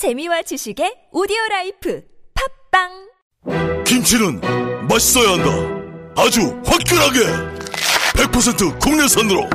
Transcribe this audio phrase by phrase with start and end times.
[0.00, 2.00] 재미와 지식의 오디오 life
[2.72, 4.40] 팟빵 김치는
[4.88, 5.50] 맛있어야 한다.
[6.16, 7.20] 아주 화끈하게
[8.16, 9.46] 100% 국내산으로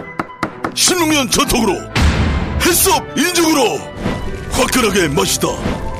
[0.69, 1.73] 16년 전통으로
[2.63, 3.79] HACCP 인증으로
[4.51, 5.47] 화끈하게 맛있다.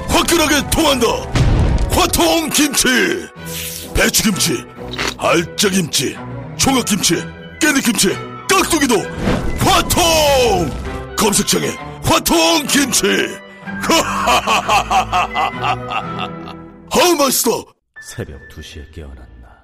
[0.09, 1.07] 화끈하게 통한다.
[1.89, 2.85] 화통 김치.
[3.95, 4.63] 배추김치,
[5.17, 6.15] 알짜김치,
[6.57, 7.15] 총각김치,
[7.59, 8.09] 깻잎김치,
[8.47, 8.95] 깍두기도
[9.57, 11.15] 화통.
[11.17, 11.69] 검색창에
[12.03, 13.43] 화통 김치.
[16.91, 17.65] 아우 맛있어.
[18.01, 19.63] 새벽 2시에 깨어났나.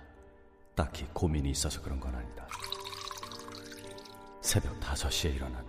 [0.75, 2.47] 딱히 고민이 있어서 그런 건 아니다.
[4.41, 5.61] 새벽 5시에 일어났나.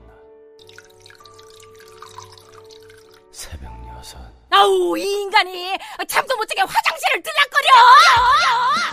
[3.32, 3.82] 새벽 6.
[4.51, 5.77] 아우 이 인간이
[6.09, 7.68] 잠도 못 자게 화장실을 들락거려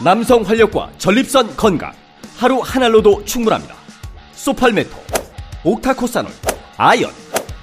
[0.04, 1.94] 남성 활력과 전립선 건강.
[2.38, 3.76] 하루 한 알로도 충분합니다.
[4.34, 4.96] 소팔메토,
[5.66, 6.32] 옥타코사놀,
[6.78, 7.12] 아연,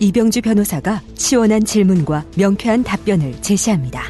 [0.00, 4.02] 이병주 변호사가 시원한 질문과 명쾌한 답변을 제시합니다.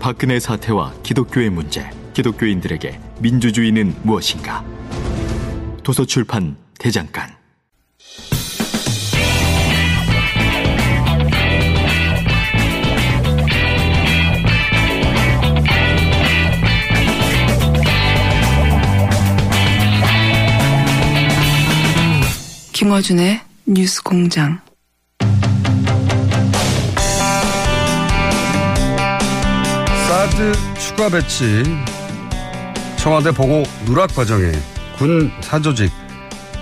[0.00, 4.64] 박근혜 사태와 기독교의 문제 기독교인들에게 민주주의는 무엇인가
[5.82, 7.36] 도서출판 대장간
[22.72, 24.65] 김어준의 뉴스 공장.
[30.36, 31.62] 사드 추가 배치
[32.98, 34.52] 청와대 보고 누락 과정에
[34.98, 35.90] 군 사조직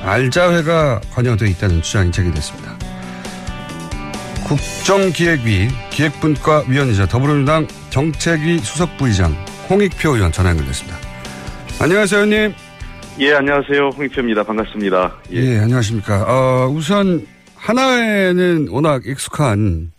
[0.00, 2.72] 알자회가 관여돼 있다는 주장이 제기됐습니다.
[4.46, 9.32] 국정기획위 기획분과 위원이자 더불어민주당 정책위 수석부의장
[9.68, 10.96] 홍익표 의원 전화 연결됐습니다.
[11.80, 12.54] 안녕하세요, 의원님.
[13.18, 13.88] 예, 안녕하세요.
[13.88, 14.44] 홍익표입니다.
[14.44, 15.16] 반갑습니다.
[15.32, 16.22] 예, 안녕하십니까.
[16.28, 17.26] 어, 우선
[17.56, 19.93] 하나회는 워낙 익숙한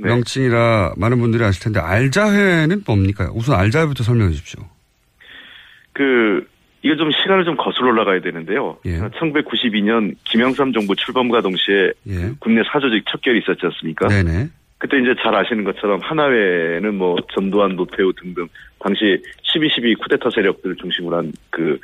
[0.00, 0.08] 네.
[0.08, 3.30] 명칭이라 많은 분들이 아실 텐데 알자회는 뭡니까?
[3.34, 4.62] 우선 알자회부터 설명해 주십시오.
[5.92, 6.46] 그,
[6.82, 8.78] 이거 좀 시간을 좀 거슬러 올라가야 되는데요.
[8.86, 8.98] 예.
[8.98, 12.30] 1992년 김영삼 정부 출범과 동시에 예.
[12.38, 14.06] 국내 사조직 척결이 있었지 않습니까?
[14.08, 14.48] 네네.
[14.78, 18.46] 그때 이제 잘 아시는 것처럼 하나회는 뭐 전두환, 노태우 등등
[18.78, 21.78] 당시 12.12 쿠데타 세력들을 중심으로 한 그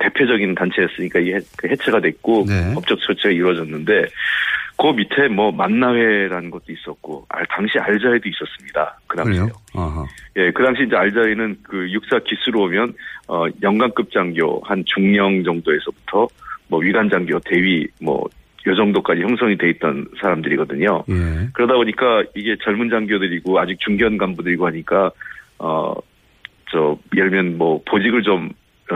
[0.00, 2.72] 대표적인 단체였으니까 해- 그 해체가 됐고 네.
[2.74, 4.06] 법적 조치가 이루어졌는데
[4.78, 8.98] 그 밑에 뭐 만나회라는 것도 있었고 알- 당시 알자회도 있었습니다.
[9.06, 9.52] 그?
[9.74, 10.04] 아하.
[10.36, 12.94] 예, 그 당시 이제 알자이는 그 육사 기수로 오면
[13.28, 16.28] 어 영관급 장교 한 중령 정도에서부터
[16.68, 18.24] 뭐 위관 장교, 대위 뭐
[18.68, 21.04] 요 정도까지 형성이 돼 있던 사람들이거든요.
[21.08, 21.48] 예.
[21.52, 25.12] 그러다 보니까 이게 젊은 장교들이고 아직 중견 간부들이고 하니까
[25.58, 25.94] 어
[26.72, 28.50] 저 예를 들면 뭐 보직을 좀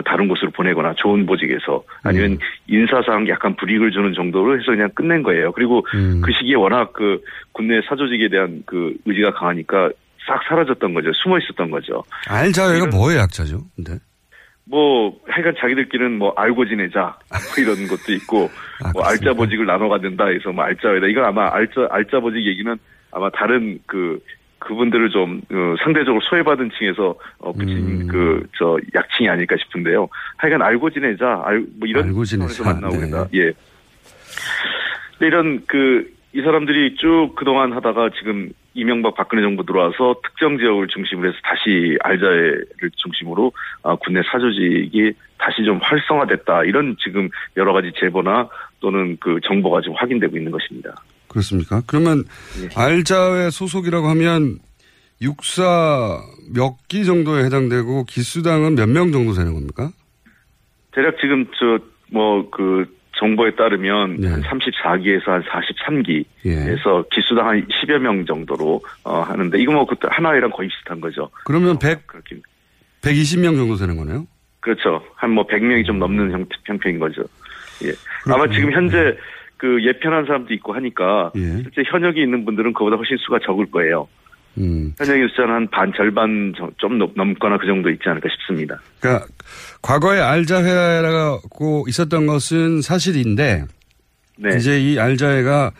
[0.04, 5.52] 다른 곳으로 보내거나 좋은 보직에서 아니면 인사상 약간 불이익을 주는 정도로 해서 그냥 끝낸 거예요.
[5.52, 6.20] 그리고 음.
[6.24, 7.20] 그 시기에 워낙 그
[7.52, 9.90] 국내 사조직에 대한 그 의지가 강하니까
[10.26, 11.10] 싹 사라졌던 거죠.
[11.14, 12.04] 숨어 있었던 거죠.
[12.28, 13.58] 알자회가 뭐의 약자죠?
[13.74, 13.98] 근데
[14.64, 18.48] 뭐 하여간 자기들끼리는 뭐 알고 지내자 뭐 이런 것도 있고
[18.84, 19.02] 아, 뭐?
[19.02, 21.08] 알짜 보직을 나눠 갖는다 해서 뭐 알짜회다.
[21.08, 22.76] 이건 아마 알짜 알짜 보직 얘기는
[23.10, 24.20] 아마 다른 그
[24.60, 28.06] 그분들을 좀 어, 상대적으로 소외받은 층에서 어, 붙인 음.
[28.06, 30.08] 그저 약칭이 아닐까 싶은데요.
[30.36, 32.62] 하여간 알고 지내자, 알, 뭐 이런 알고 지내자.
[32.64, 33.00] 만나고 네.
[33.00, 33.52] 그다 예.
[35.18, 40.86] 근데 이런 그 이 사람들이 쭉 그동안 하다가 지금 이명박 박근혜 정부 들어와서 특정 지역을
[40.86, 47.90] 중심으로 해서 다시 알자회를 중심으로 아, 국내 사조직이 다시 좀 활성화됐다 이런 지금 여러 가지
[47.98, 48.48] 제보나
[48.78, 50.94] 또는 그 정보가 지금 확인되고 있는 것입니다.
[51.30, 51.82] 그렇습니까?
[51.86, 52.24] 그러면
[52.62, 52.68] 예.
[52.76, 54.58] 알자회 소속이라고 하면
[55.22, 56.20] 육사
[56.54, 59.90] 몇 기 정도에 해당되고 기수당은 몇 명 정도 되는 겁니까?
[60.92, 61.78] 대략 지금 저
[62.12, 62.84] 뭐 그
[63.16, 64.28] 정보에 따르면 네.
[64.28, 67.02] 한 34기에서 한 43기에서 예.
[67.12, 71.30] 기수당 한 10여 명 정도로 어, 하는데 이거 뭐 그때 하나회랑 거의 비슷한 거죠.
[71.44, 72.36] 그러면 100, 그렇게
[73.02, 74.26] 120명 정도 되는 거네요?
[74.60, 75.04] 그렇죠.
[75.14, 77.22] 한 뭐 100명이 좀 넘는 형, 형편인 거죠.
[77.84, 77.92] 예.
[78.26, 78.54] 아마 그렇군요.
[78.58, 79.16] 지금 현재
[79.60, 81.40] 그 예편한 사람도 있고 하니까 예.
[81.62, 84.08] 실제 현역이 있는 분들은 그보다 훨씬 수가 적을 거예요.
[84.56, 84.94] 음.
[84.98, 88.80] 현역의 숫자는 한 반 절반 저- 좀 넘- 넘거나 그 정도 있지 않을까 싶습니다.
[89.00, 89.26] 그러니까
[89.82, 93.64] 과거에 알자회라고 있었던 것은 사실인데
[94.38, 94.56] 네.
[94.56, 95.72] 이제 이 알자회가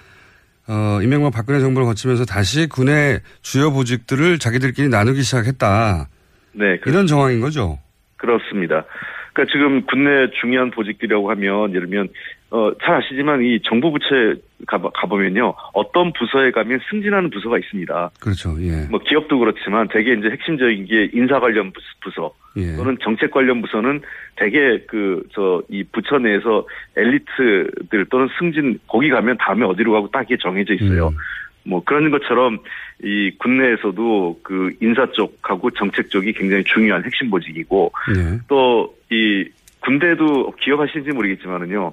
[0.69, 6.06] 어, 이명박 박근혜 정부를 거치면서 다시 군의 주요 보직들을 자기들끼리 나누기 시작했다.
[6.53, 7.79] 네, 그, 이런 정황인 거죠.
[8.19, 8.85] 그렇습니다.
[9.32, 12.09] 그러니까 지금 국내 중요한 보직들이라고 하면 예를 들면
[12.50, 14.35] 어, 잘 아시지만 이 정부 부처에
[14.67, 18.11] 가보, 가보 면요 어떤 부서에 가면 승진하는 부서가 있습니다.
[18.20, 18.56] 그렇죠.
[18.61, 18.87] 예.
[18.91, 22.75] 뭐 기업도 그렇지만 대개 이제 핵심적인 게 인사 관련 부서, 예.
[22.76, 24.00] 또는 정책 관련 부서는
[24.35, 26.67] 대개 그저 이 부처 내에서
[26.97, 31.08] 엘리트들 또는 승진 거기 가면 다음에 어디로 가고 딱 이게 정해져 있어요.
[31.08, 31.17] 음.
[31.62, 32.58] 뭐 그런 것처럼
[33.03, 38.38] 이 국내에서도 그 인사 쪽하고 정책 쪽이 굉장히 중요한 핵심 보직이고 예.
[38.49, 39.49] 또이
[39.81, 41.93] 군대도 기억하시는지 모르겠지만은요.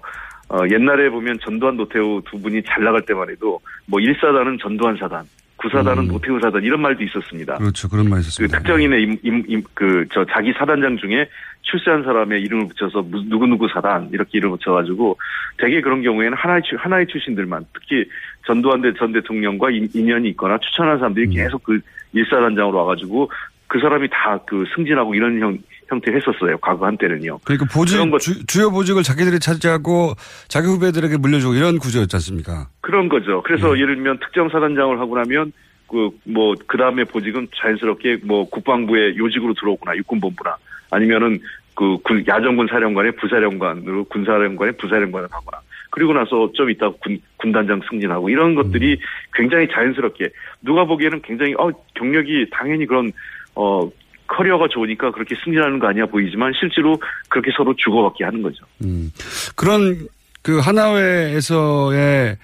[0.50, 5.26] 어, 옛날에 보면 전두환 노태우 두 분이 잘 나갈 때만 해도 뭐 1사단은 전두환 사단,
[5.58, 6.08] 9사단은 음.
[6.08, 7.56] 노태우 사단 이런 말도 있었습니다.
[7.56, 7.90] 그렇죠.
[7.90, 8.58] 그런 말그 있었습니다.
[8.60, 11.28] 특정인의 임, 임, 임, 그, 저, 자기 사단장 중에
[11.64, 15.18] 출세한 사람의 이름을 붙여서 무- 누구누구 사단, 이렇게 이름을 붙여가지고,
[15.58, 18.10] 대개 그런 경우에는 하나의, 출- 하나의 출신들만, 특히
[18.46, 21.32] 전두환 대- 전 대통령과 인- 인연이 있거나 추천한 사람들이 음.
[21.32, 21.78] 계속 그
[22.14, 23.30] 일사단장으로 와가지고,
[23.68, 25.58] 그 사람이 다 그 승진하고 이런 형,
[25.90, 26.58] 형태를 했었어요.
[26.58, 27.40] 과거 한때는요.
[27.44, 30.14] 그러니까 보직, 주, 주요 보직을 자기들이 차지하고
[30.48, 32.70] 자기 후배들에게 물려주고 이런 구조였지 않습니까?
[32.82, 33.42] 그런 거죠.
[33.44, 33.82] 그래서 네.
[33.82, 35.52] 예를 들면 특정 사단장을 하고 나면,
[35.88, 40.58] 그, 뭐, 그 다음에 보직은 자연스럽게 뭐 국방부의 요직으로 들어오거나 육군본부나
[40.92, 41.40] 아니면은
[41.78, 45.62] 그 군, 야전군 사령관의 부사령관으로 군사령관의 부사령관을 하거나
[45.92, 48.98] 그리고 나서 좀 이따 군, 군단장 승진하고 이런 것들이
[49.34, 50.30] 굉장히 자연스럽게
[50.62, 53.12] 누가 보기에는 굉장히 어, 경력이 당연히 그런
[53.56, 53.90] 어,
[54.28, 58.66] 커리어가 좋으니까 그렇게 승진하는 거 아니야 보이지만 실제로 그렇게 서로 주고받게 하는 거죠.
[58.84, 59.12] 음.
[59.56, 60.08] 그런
[60.42, 62.38] 그 하나회에서의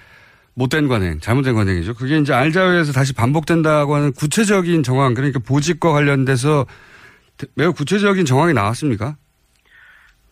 [0.55, 1.95] 못된 관행, 잘못된 관행이죠.
[1.95, 6.65] 그게 이제 알자회에서 다시 반복된다고 하는 구체적인 정황, 그러니까 보직과 관련돼서
[7.55, 9.15] 매우 구체적인 정황이 나왔습니까?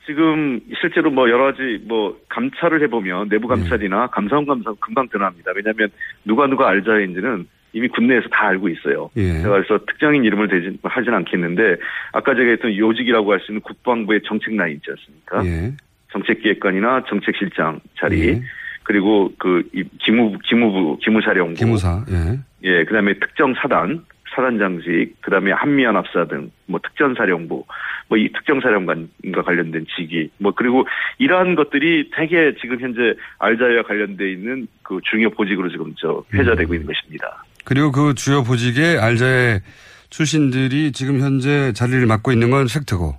[0.05, 5.51] 지금 실제로 뭐 여러 가지 뭐 감찰을 해보면 내부 감찰이나 감사원 감사 금방 드러납니다.
[5.55, 5.89] 왜냐하면
[6.25, 9.09] 누가 누가 알자인지는 이미 국내에서 다 알고 있어요.
[9.15, 9.41] 예.
[9.41, 11.77] 제가 그래서 특정인 이름을 대진 하진 않겠는데
[12.11, 15.45] 아까 제가 했던 요직이라고 할 수 있는 국방부의 정책 라인 있지 않습니까?
[15.45, 15.73] 예.
[16.11, 18.41] 정책기획관이나 정책실장 자리 예.
[18.83, 22.39] 그리고 그이 기무 기무부 기무사령부 기무사, 예.
[22.63, 24.03] 예, 그다음에 특정 사단,
[24.35, 27.65] 사단장직, 그다음에 한미연합사 등 뭐 특전사령부,
[28.07, 30.87] 뭐 이 특정사령관과 관련된 직위, 뭐 그리고
[31.19, 36.87] 이러한 것들이 대개 지금 현재 알자이와 관련돼 있는 그 중요 보직으로 지금 저 회자되고 있는
[36.87, 37.43] 것입니다.
[37.63, 39.61] 그리고 그 주요 보직에 알자회
[40.09, 43.15] 출신들이 지금 현재 자리를 맡고 있는 건 팩트고.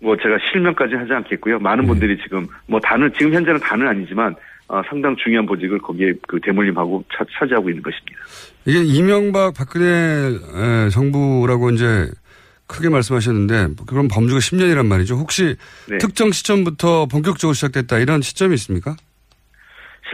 [0.00, 1.58] 뭐 제가 실명까지 하지 않겠고요.
[1.60, 4.36] 많은 분들이 지금 뭐 다는 지금 현재는 다는 아니지만
[4.68, 8.18] 어, 상당 중요한 보직을 거기에 그 대물림하고 차, 차지하고 있는 것입니다.
[8.66, 12.10] 이게 이명박 박근혜 에, 정부라고 이제
[12.66, 15.16] 크게 말씀하셨는데 그런 범주가 10년이란 말이죠.
[15.16, 15.56] 혹시
[15.88, 15.98] 네.
[15.98, 18.96] 특정 시점부터 본격적으로 시작됐다 이런 시점이 있습니까?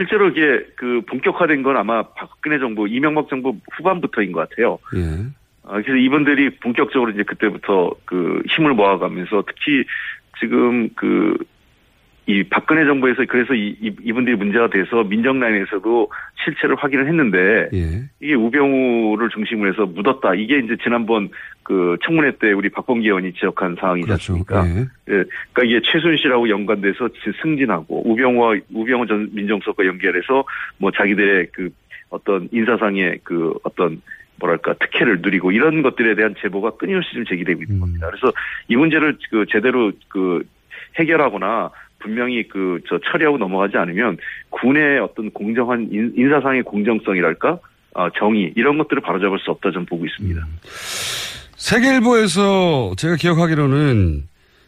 [0.01, 4.79] 실제로 이게 그 본격화된 건 아마 박근혜 정부, 이명박 정부 후반부터인 것 같아요.
[4.95, 5.25] 예.
[5.63, 9.85] 아, 그래서 이분들이 본격적으로 이제 그때부터 그 힘을 모아가면서 특히
[10.39, 11.37] 지금 그
[12.27, 16.09] 이 박근혜 정부에서 그래서 이, 이- 이 분들이 문제가 돼서 민정 라인에서도
[16.45, 18.03] 실체를 확인을 했는데 예.
[18.21, 20.35] 이게 우병우를 중심으로 해서 묻었다.
[20.35, 21.29] 이게 이제 지난번
[21.63, 24.33] 그 청문회 때 우리 박범기 의원이 지적한 상황이지 그렇죠.
[24.33, 24.65] 않습니까?
[24.67, 24.79] 예.
[24.81, 25.23] 예,
[25.53, 30.43] 그러니까 이게 최순실하고 연관돼서 지- 승진하고 우병우와 우병우 전 민정수석과 연결해서
[30.77, 31.69] 뭐 자기들의 그
[32.11, 33.99] 어떤 인사상의 그 어떤
[34.39, 37.79] 뭐랄까 특혜를 누리고 이런 것들에 대한 제보가 끊임없이 지금 제기되고 있는 음.
[37.79, 38.07] 겁니다.
[38.09, 38.31] 그래서
[38.67, 40.43] 이 문제를 그 제대로 그
[40.99, 41.69] 해결하거나
[42.01, 44.17] 분명히 그 저 처리하고 넘어가지 않으면
[44.49, 47.59] 군의 어떤 공정한 인, 인사상의 공정성이랄까
[47.93, 50.45] 아, 정의 이런 것들을 바로잡을 수 없다 저는 보고 있습니다.
[51.55, 54.23] 세계일보에서 제가 기억하기로는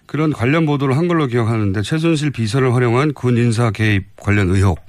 [0.06, 4.80] 그런 관련 보도를 한 걸로 기억하는데 최순실 비서를 활용한 군 인사 개입 관련 의혹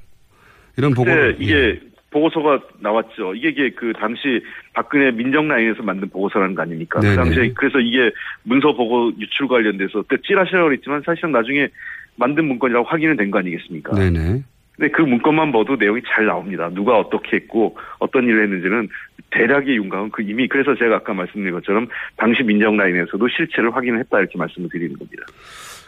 [0.76, 3.34] 이런 보고 이게 보고서가 나왔죠.
[3.34, 4.40] 이게, 이게 그 당시
[4.72, 7.00] 박근혜 민정 라인에서 만든 보고서라는 거 아닙니까?
[7.00, 7.16] 네네.
[7.16, 8.10] 그 당시에 그래서 이게
[8.44, 11.68] 문서 보고 유출 관련돼서 또 찌라시라고 그랬지만 사실은 나중에
[12.16, 13.94] 만든 문건이라고 확인은 된 거 아니겠습니까?
[13.94, 14.42] 네네.
[14.76, 16.68] 근데 그 문건만 봐도 내용이 잘 나옵니다.
[16.72, 18.88] 누가 어떻게 했고 어떤 일을 했는지는
[19.30, 24.18] 대략의 윤곽은 그 이미 그래서 제가 아까 말씀드린 것처럼 당시 민정 라인에서도 실체를 확인을 했다
[24.18, 25.22] 이렇게 말씀을 드리는 겁니다.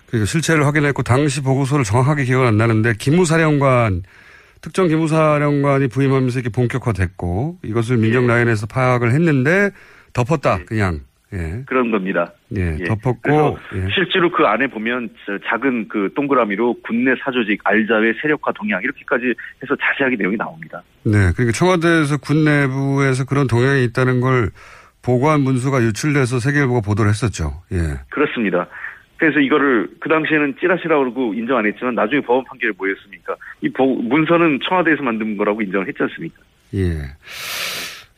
[0.08, 4.02] 그리고 실체를 확인했고 당시 보고서를 정확하게 기억은 안 나는데 기무사령관
[4.60, 9.70] 특정 기무사령관이 부임하면서 이렇게 본격화됐고 이것을 민정 라인에서 파악을 했는데
[10.12, 11.00] 덮었다 그냥
[11.36, 12.32] 예, 그런 겁니다.
[12.56, 12.84] 예, 예.
[12.84, 13.88] 덮었고 예.
[13.94, 19.26] 실제로 그 안에 보면 저 작은 그 동그라미로 군내 사조직 알자회 세력화 동향 이렇게까지
[19.62, 20.82] 해서 자세하게 내용이 나옵니다.
[21.04, 24.50] 네, 그러니까 청와대에서 군 내부에서 그런 동향이 있다는 걸
[25.02, 27.62] 보고한 문수가 유출돼서 세계일보가 보도를 했었죠.
[27.72, 27.78] 예.
[28.10, 28.66] 그렇습니다.
[29.18, 33.34] 그래서 이거를 그 당시에는 찌라시라고 그러고 인정 안 했지만 나중에 법원 판결이 뭐였습니까?
[33.62, 36.36] 이 보- 문서는 청와대에서 만든 거라고 인정을 했지 않습니까?
[36.74, 36.98] 예.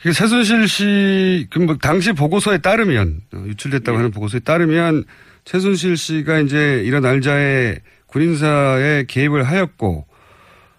[0.01, 3.97] 이게 최순실 씨, 그 뭐, 당시 보고서에 따르면, 어, 유출됐다고 예.
[3.97, 5.05] 하는 보고서에 따르면,
[5.45, 10.07] 최순실 씨가 이제 이런 알자의 군인사에 개입을 하였고,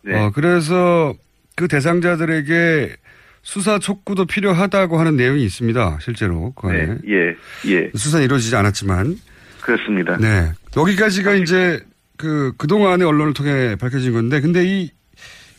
[0.03, 0.15] 네.
[0.15, 1.13] 어, 그래서
[1.55, 2.95] 그 대상자들에게
[3.41, 5.99] 수사 촉구도 필요하다고 하는 내용이 있습니다.
[6.01, 6.53] 실제로.
[6.53, 6.85] 그 안에.
[6.85, 7.35] 네, 예,
[7.67, 9.17] 예, 수사는 이루어지지 않았지만.
[9.61, 10.17] 그렇습니다.
[10.17, 10.51] 네.
[10.77, 11.81] 여기까지가 이제
[12.17, 14.91] 그, 그동안의 언론을 통해 밝혀진 건데, 근데 이,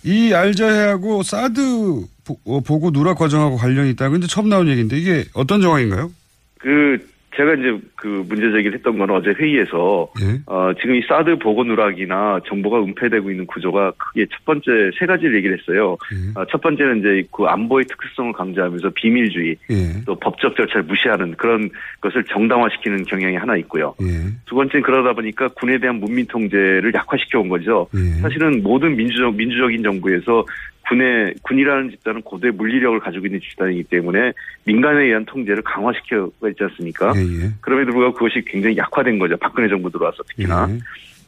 [0.05, 1.61] 이 알자해하고 사드
[2.25, 4.09] 보- 어, 보고 누락 과정하고 관련이 있다.
[4.09, 6.11] 근데 처음 나온 얘기인데 이게 어떤 정황인가요?
[6.59, 6.99] 그
[7.37, 10.41] 제가 이제 그 문제 제기를 했던 건 어제 회의에서 예.
[10.47, 15.37] 어, 지금 이 사드 보고 누락이나 정보가 은폐되고 있는 구조가 크게 첫 번째 세 가지를
[15.37, 15.97] 얘기를 했어요.
[16.13, 16.41] 예.
[16.41, 20.05] 어, 첫 번째는 이제 그 안보의 특수성을 강조하면서 비밀주의, 예.
[20.05, 21.71] 또 법적 절차를 무시하는 그런
[22.01, 23.95] 것을 정당화시키는 경향이 하나 있고요.
[24.03, 24.07] 예.
[24.47, 27.87] 두 번째는 그러다 보니까 군에 대한 문민 통제를 약화시켜 온 거죠.
[27.95, 28.21] 예.
[28.21, 30.45] 사실은 모든 민주적 민주적인 정부에서
[30.89, 34.33] 군의 군이라는 집단은 고도의 물리력을 가지고 있는 집단이기 때문에
[34.65, 37.13] 민간에 의한 통제를 강화시켜가 있지 않습니까?
[37.17, 37.21] 예.
[37.21, 37.51] 예.
[37.61, 39.37] 그럼에도 불구하고 그것이 굉장히 약화된 거죠.
[39.37, 40.69] 박근혜 정부 들어와서 특히나.
[40.71, 40.79] 예.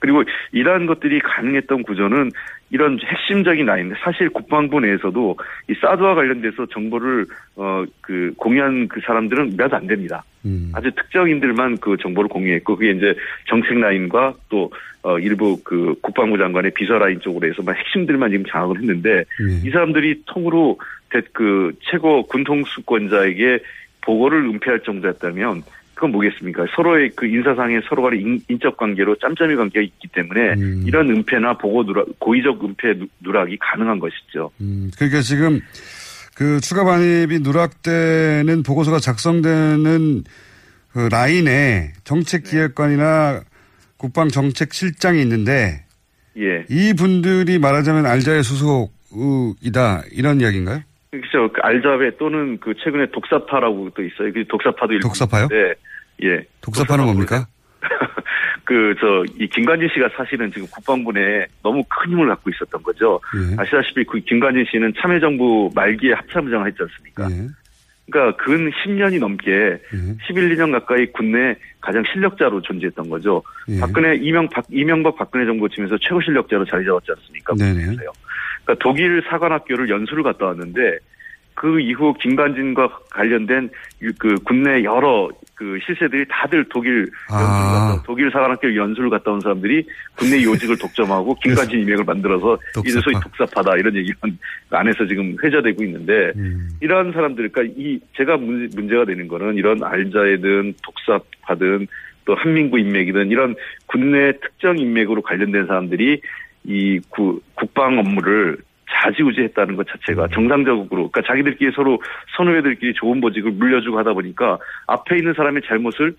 [0.01, 2.33] 그리고 이러한 것들이 가능했던 구조는
[2.73, 5.37] 이런 핵심적인 라인, 사실 국방부 내에서도
[5.69, 7.27] 이 사드와 관련돼서 정보를
[7.57, 10.25] 어 그 공유한 그 사람들은 몇 안 됩니다.
[10.45, 10.73] 음.
[10.75, 13.15] 아주 특정인들만 그 정보를 공유했고 그게 이제
[13.49, 14.71] 정책 라인과 또
[15.03, 19.25] 어, 일부 그 국방부 장관의 비서 라인 쪽으로 해서만 핵심들만 지금 장악을 했는데
[19.63, 19.71] 이 예.
[19.71, 20.79] 사람들이 통으로
[21.11, 23.59] 대- 그 최고 군통수권자에게
[24.03, 25.63] 보고를 은폐할 정도였다면
[26.03, 26.67] 그건 뭐겠습니까?
[26.75, 30.83] 서로의 그 인사상의 서로 간의 인, 인적 관계로 짬짬이 관계가 있기 때문에 음.
[30.85, 34.51] 이런 은폐나 보고 누락, 고의적 은폐 누- 누락이 가능한 것이죠.
[34.61, 35.61] 음, 그러니까 지금
[36.35, 40.25] 그 추가 반입이 누락되는 보고서가 작성되는
[40.93, 43.43] 그 라인에 정책기획관이나
[43.97, 45.85] 국방정책실장이 있는데
[46.37, 46.65] 예.
[46.69, 50.81] 이 분들이 말하자면 알자의 소속이다 이런 이야기인가요?
[51.13, 51.53] 그렇죠.
[51.53, 54.33] 그 알자베 또는 그 최근에 독사파라고 또 있어요.
[54.33, 55.47] 그 독사파도 독사파요?
[55.53, 55.75] 있는데,
[56.23, 56.45] 예.
[56.61, 57.47] 독사파는 뭡니까?
[58.65, 63.21] 그, 저, 이 김관진 씨가 사실은 지금 국방부 내에 너무 큰 힘을 갖고 있었던 거죠.
[63.37, 63.57] 예.
[63.59, 67.29] 아시다시피 그 김관진 씨는 참여정부 말기에 합참의장을 했지 않습니까?
[67.31, 67.49] 예.
[68.11, 69.79] 그러니까 근 10년이 넘게 예.
[70.27, 73.43] 11, 2년 가까이 국내 가장 실력자로 존재했던 거죠.
[73.69, 73.81] 예.
[73.81, 77.55] 박근혜, 이명, 박, 이명박 박근혜 정부 치면서 최고 실력자로 자리 잡았지 않습니까?
[77.55, 77.97] 네네.
[77.97, 80.99] 그러니까 독일 사관학교를 연수를 갔다 왔는데
[81.55, 83.71] 그 이후 김관진과 관련된
[84.03, 87.35] 유- 그 국내 여러 그 실세들이 다들 독일 아.
[87.41, 92.99] 연수를 갔다 독일 사관학교 연수를 갔다 온 사람들이 국내 요직을 독점하고 김관진 이명을 만들어서 이제
[93.01, 93.29] 소위 독사파.
[93.47, 94.29] 독사파다 이런 얘기가
[94.71, 96.71] 안에서 지금 회자되고 있는데 음.
[96.81, 101.87] 이러한 사람들, 그러니까 이 제가 문, 문제가 되는 거는 이런 알자이든 독사파든
[102.25, 103.55] 또 한민구 인맥이든 이런
[103.87, 106.21] 국내 특정 인맥으로 관련된 사람들이
[106.65, 108.57] 이 구, 국방 업무를
[108.93, 112.01] 자지우지했다는 것 자체가 정상적으로 그러니까 자기들끼리 서로
[112.37, 116.15] 선후배들끼리 좋은 보직을 물려주고 하다 보니까 앞에 있는 사람의 잘못을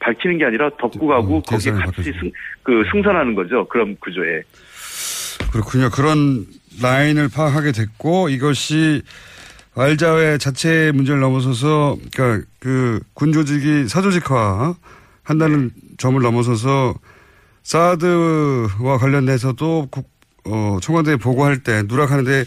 [0.00, 2.12] 밝히는 게 아니라 덮고 가고 음, 거기에 같이.
[2.12, 2.30] 승,
[2.62, 3.66] 그 승산하는 거죠.
[3.68, 4.42] 그런 구조에.
[5.52, 5.90] 그렇군요.
[5.90, 6.46] 그런
[6.82, 9.02] 라인을 파악하게 됐고 이것이
[9.76, 14.74] 알자회 자체의 문제를 넘어서서 그러니까 그 군조직이 사조직화
[15.22, 16.94] 한다는 점을 넘어서서
[17.62, 20.08] 사드와 관련돼서도 국,
[20.46, 22.44] 어, 청와대에 보고할 때 누락하는데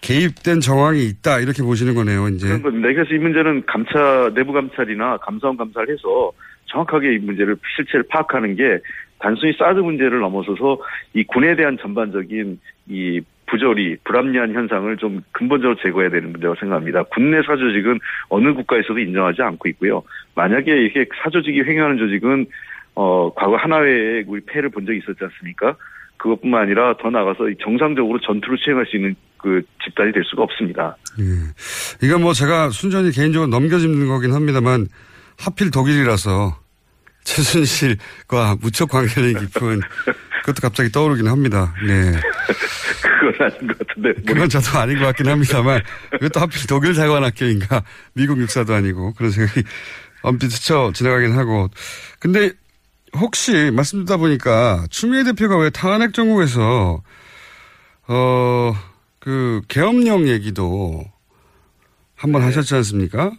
[0.00, 2.28] 개입된 정황이 있다 이렇게 보시는 거네요.
[2.28, 2.46] 이제.
[2.46, 6.32] 그래서 이 문제는 감찰, 내부 감찰이나 감사원 감사를 해서
[6.66, 8.78] 정확하게 이 문제를 실체를 파악하는 게
[9.18, 10.78] 단순히 사드 문제를 넘어서서
[11.14, 17.04] 이 군에 대한 전반적인 이 부조리, 불합리한 현상을 좀 근본적으로 제거해야 되는 문제라고 생각합니다.
[17.04, 20.02] 국내 사조직은 어느 국가에서도 인정하지 않고 있고요.
[20.34, 22.46] 만약에 이렇게 사조직이 횡행하는 조직은
[22.96, 25.76] 어, 과거 하나회에 우리 폐를 본 적이 있었지 않습니까?
[26.26, 30.96] 그것뿐만 아니라 더 나아가서 정상적으로 전투를 수행할 수 있는 그 집단이 될 수가 없습니다.
[31.20, 32.06] 예.
[32.06, 34.88] 이건 뭐 제가 순전히 개인적으로 넘겨짚는 거긴 합니다만
[35.38, 36.58] 하필 독일이라서
[37.22, 39.80] 최순실과 무척 관계는 깊은
[40.42, 41.74] 그것도 갑자기 떠오르긴 합니다.
[41.86, 42.12] 네.
[43.02, 44.12] 그건 아닌 것 같은데.
[44.26, 45.80] 그건 저도 아닌 것 같긴 합니다만
[46.14, 47.82] 이것도 하필 독일 사관학교인가
[48.14, 49.62] 미국 육사도 아니고 그런 생각이
[50.22, 51.68] 엄청 스쳐 지나가긴 하고
[52.18, 52.52] 근데
[53.14, 57.02] 혹시 말씀 듣다 보니까 추미애 대표가 왜 탄핵 정국에서
[58.08, 58.72] 어
[59.26, 61.04] 그 계엄령 얘기도
[62.14, 63.32] 한번 하셨지 않습니까?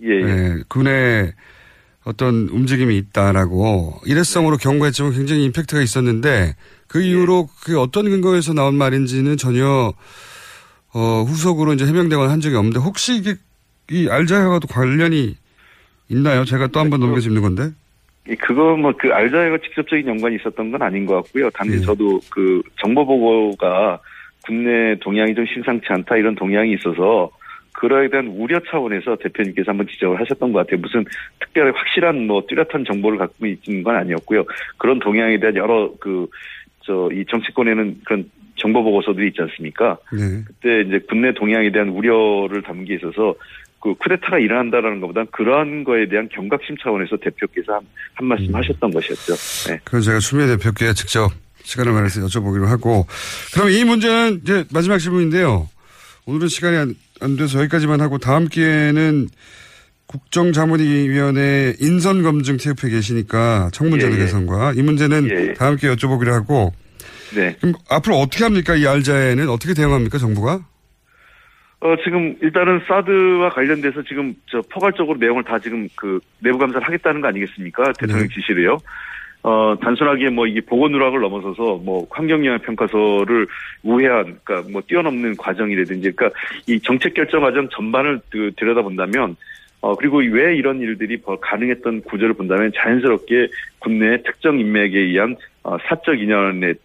[0.00, 0.24] 예, 예.
[0.24, 1.32] 네, 군의
[2.04, 6.54] 어떤 움직임이 있다라고 일회성으로 경고했지만 굉장히 임팩트가 있었는데
[6.86, 9.92] 그 이후로 그게 어떤 근거에서 나온 말인지는 전혀
[10.92, 13.34] 어, 후속으로 이제 해명되거나 한 적이 없는데 혹시 이게
[13.90, 15.36] 이 알자회와도 관련이
[16.10, 16.44] 있나요?
[16.44, 17.72] 제가 또 한번 넘겨 짚는 건데.
[18.28, 21.50] 이 그거 뭐 그 알자회가 직접적인 연관이 있었던 건 아닌 것 같고요.
[21.50, 21.80] 당시 예.
[21.80, 23.98] 저도 그 정보 보고가
[24.46, 27.30] 국내 동향이 좀 심상치 않다 이런 동향이 있어서
[27.72, 30.80] 그거에 대한 우려 차원에서 대표님께서 한번 지적을 하셨던 것 같아요.
[30.80, 31.04] 무슨
[31.40, 34.44] 특별히 확실한 뭐 뚜렷한 정보를 갖고 있는 건 아니었고요.
[34.78, 36.26] 그런 동향에 대한 여러 그
[36.86, 39.96] 저 이 정치권에는 그런 정보 보고서들이 있지 않습니까?
[40.12, 40.42] 네.
[40.46, 43.34] 그때 이제 국내 동향에 대한 우려를 담기에 있어서
[43.84, 47.82] 그 쿠데타가 일어난다라는 것보다는 그러한 거에 대한 경각심 차원에서 대표께서 한,
[48.14, 48.54] 한 말씀 음.
[48.54, 49.34] 하셨던 것이었죠.
[49.68, 49.78] 네.
[49.84, 51.30] 그래서 제가 추미애 대표께 직접
[51.64, 53.06] 시간을 마련해서 여쭤보기로 하고
[53.52, 55.68] 그럼 이 문제는 이제 마지막 질문인데요.
[56.24, 59.28] 오늘은 시간이 안, 안 돼서 여기까지만 하고 다음 기회에는
[60.06, 64.20] 국정자문위원회 인선검증 TF에 계시니까 청문제도 예, 예.
[64.22, 65.52] 개선과 이 문제는 예, 예.
[65.52, 66.72] 다음 기회에 여쭤보기로 하고
[67.34, 67.54] 네.
[67.60, 68.76] 그럼 앞으로 어떻게 합니까?
[68.76, 70.16] 이 알자에는 어떻게 대응합니까?
[70.16, 70.64] 정부가?
[71.84, 77.20] 어, 지금 일단은 사드와 관련돼서 지금 저 포괄적으로 내용을 다 지금 그 내부 감사를 하겠다는
[77.20, 77.92] 거 아니겠습니까?
[77.92, 78.34] 대통령 네.
[78.34, 78.78] 지시를요.
[79.42, 83.46] 어, 단순하게 뭐 이게 보건 누락을 넘어서서 뭐 환경영향 평가서를
[83.82, 89.36] 우회한, 그러니까 뭐 뛰어넘는 과정이라든지, 그러니까 이 정책 결정 과정 전반을 그 들여다본다면,
[89.82, 93.48] 어, 그리고 왜 이런 일들이 벌- 가능했던 구조를 본다면 자연스럽게
[93.78, 96.76] 국내 특정 인맥에 의한 어, 사적 인연의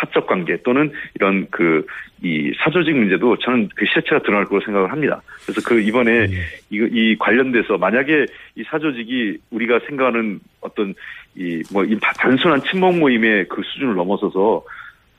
[0.00, 1.84] 사적 관계 또는 이런 그
[2.24, 5.20] 이 사조직 문제도 저는 그 실체가 드러날 거로 생각을 합니다.
[5.44, 6.28] 그래서 그 이번에
[6.70, 10.94] 이, 이 관련돼서 만약에 이 사조직이 우리가 생각하는 어떤
[11.34, 11.84] 이 뭐
[12.18, 14.64] 단순한 친목 모임의 그 수준을 넘어서서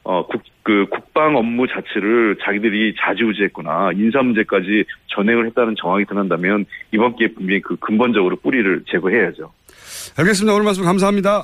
[0.03, 7.15] 어, 국, 그 국방 업무 자체를 자기들이 자지우지했거나 인사 문제까지 전행을 했다는 정황이 드러난다면 이번
[7.15, 9.51] 기회에 분명히 그 근본적으로 뿌리를 제거해야죠.
[10.17, 10.53] 알겠습니다.
[10.53, 11.43] 오늘 말씀 감사합니다.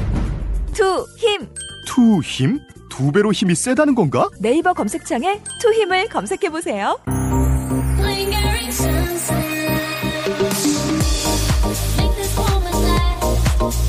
[0.73, 1.47] 투, 힘.
[1.85, 2.59] 투 힘?
[2.89, 4.29] 두 배로 힘이 세다는 건가?
[4.39, 6.97] 네이버 검색창에 투 힘을 검색해 보세요.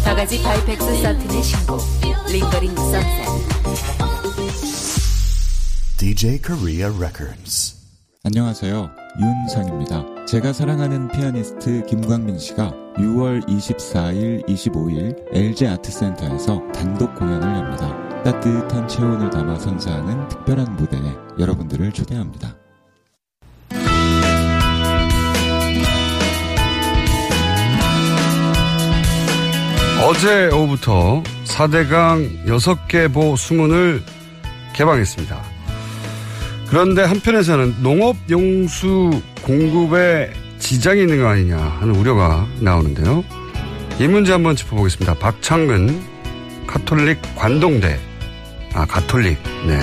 [0.05, 1.79] 바가지 바이펙스써틴의 신곡
[2.31, 3.27] Lingering Sunset
[5.99, 7.77] DJ Korea Records.
[8.25, 8.90] 안녕하세요.
[9.21, 10.12] 윤상입니다.
[10.33, 18.23] 제가 사랑하는 피아니스트 김광민 씨가 6월 24일, 25일 LG 아트센터에서 단독 공연을 엽니다.
[18.23, 21.03] 따뜻한 체온을 담아 선사하는 특별한 무대에
[21.38, 22.57] 여러분들을 초대합니다.
[30.09, 34.01] 어제 오후부터 4대강 6개 보 수문을
[34.75, 35.42] 개방했습니다.
[36.71, 39.11] 그런데 한편에서는 농업 용수
[39.42, 43.24] 공급에 지장이 있는 거 아니냐 하는 우려가 나오는데요.
[43.98, 45.14] 이 문제 한번 짚어보겠습니다.
[45.14, 46.00] 박창근
[46.66, 47.98] 가톨릭 관동대
[48.74, 49.78] 아 가톨릭 네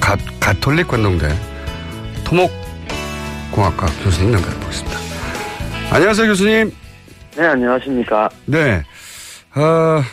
[0.00, 1.28] 가, 가톨릭 관동대
[2.24, 4.98] 토목공학과 교수님 연결해 보겠습니다.
[5.90, 6.72] 안녕하세요 교수님.
[7.36, 8.28] 네, 안녕하십니까.
[8.46, 8.82] 네.
[9.52, 10.04] 아,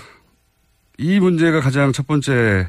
[0.98, 2.68] 이 문제가 가장 첫 번째,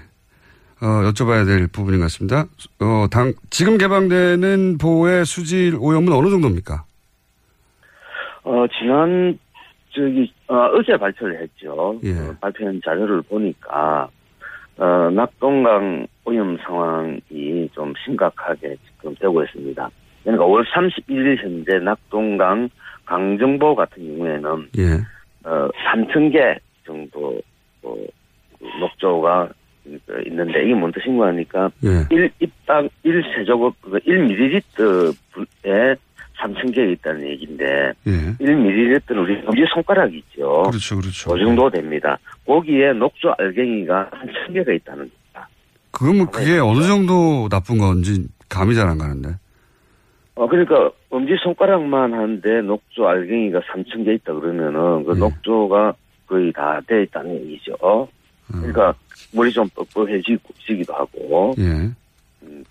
[0.82, 2.46] 어, 여쭤봐야 될 부분인 것 같습니다.
[2.80, 6.84] 어, 당, 지금 개방되는 보호의 수질 오염은 어느 정도입니까?
[8.42, 9.38] 어, 지난,
[9.94, 12.00] 저기, 어, 어제 발표를 했죠.
[12.02, 12.10] 예.
[12.10, 14.08] 어, 발표한 자료를 보니까,
[14.76, 19.88] 어, 낙동강 오염 상황이 좀 심각하게 지금 되고 있습니다.
[20.24, 22.68] 그러니까 5월 31일 현재 낙동강
[23.04, 24.94] 강정보 같은 경우에는, 예.
[25.48, 27.40] 어, 3,000개 정도,
[27.82, 27.94] 어,
[28.58, 29.48] 그 녹조가
[30.26, 32.06] 있는데, 이게 뭔 뜻인가 하니까, 예.
[32.10, 33.74] 1 입당 1세조급,
[34.06, 35.96] 1ml에
[36.38, 38.10] 3,000개 있다는 얘기인데, 예.
[38.40, 40.62] 1ml는 우리 엄지 손가락이 있죠.
[40.64, 41.30] 그렇죠, 그렇죠.
[41.32, 42.18] 그 정도 됩니다.
[42.46, 45.48] 거기에 녹조 알갱이가 한 1,000개가 있다는 겁니다.
[45.90, 49.30] 그러면 그게 어느 정도 나쁜 건지 감이 잘 안 가는데.
[50.34, 55.92] 어, 그러니까 엄지 손가락만 한데 녹조 알갱이가 3,000개 있다 그러면은 그 녹조가
[56.26, 58.08] 거의 다 돼 있다는 얘기죠.
[58.50, 58.94] 그러니까
[59.32, 61.54] 물이 좀 뻑뻑해지기도 하고.
[61.58, 61.90] 예.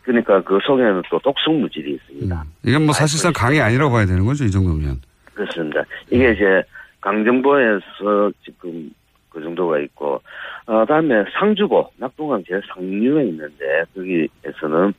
[0.02, 2.46] 그러니까 그 속에는 또 독성 물질이 있습니다.
[2.66, 5.02] 이건 뭐 사실상 강이 아니라고 봐야 되는 거죠, 이 정도면.
[5.34, 5.84] 그렇습니다.
[6.10, 6.64] 이게 이제
[7.00, 8.92] 강정보에서 지금
[9.30, 10.22] 그 정도가 있고,
[10.66, 14.94] 어, 다음에 상주보, 낙동강 제일 상류에 있는데, 거기에서는,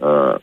[0.00, 0.36] 어,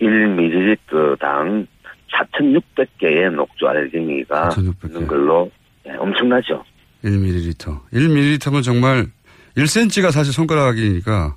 [0.00, 1.66] 1ml당
[2.12, 4.50] 4,600개의 녹조 알갱이가
[4.84, 5.50] 있는 걸로,
[5.86, 6.62] 예, 엄청나죠.
[7.02, 7.80] 1ml.
[7.92, 9.06] 1ml면 정말
[9.56, 11.36] 1cm가 사실 손가락이니까.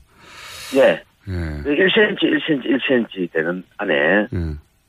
[0.75, 1.01] 예.
[1.27, 1.31] 예.
[1.31, 3.93] 1cm, 1cm, 1cm 되는 안에
[4.33, 4.37] 예.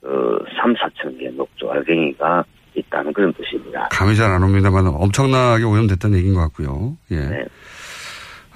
[0.03, 3.89] 어, 3, 4천 개의 녹조 알갱이가 있다는 그런 뜻입니다.
[3.91, 6.97] 감이 잘 안 옵니다만 엄청나게 오염됐다는 얘기인 것 같고요.
[7.11, 7.17] 예.
[7.17, 7.45] 네.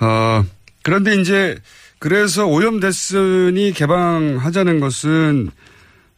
[0.00, 0.44] 어,
[0.82, 1.56] 그런데 이제
[1.98, 5.48] 그래서 오염됐으니 개방하자는 것은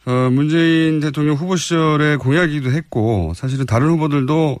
[0.05, 4.59] 어, 문재인 대통령 후보 시절에 공약이기도 했고 사실은 다른 후보들도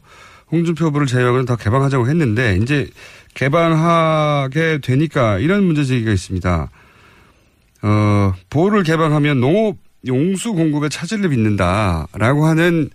[0.51, 2.87] 홍준표 후보를 제외하고는 다 개방하자고 했는데 이제
[3.33, 6.69] 개방하게 되니까 이런 문제 제기가 있습니다.
[7.81, 12.89] 어, 보호를 개방하면 농업 용수 공급에 차질을 빚는다라고 하는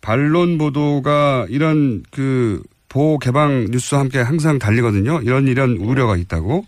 [0.00, 5.20] 반론 보도가 이런 그 보호 개방 뉴스와 함께 항상 달리거든요.
[5.22, 6.66] 이런 이런 우려가 있다고.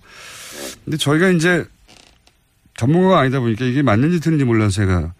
[0.84, 1.64] 근데 저희가 이제
[2.76, 5.12] 전문가가 아니다 보니까 이게 맞는지 틀린지 몰라서 제가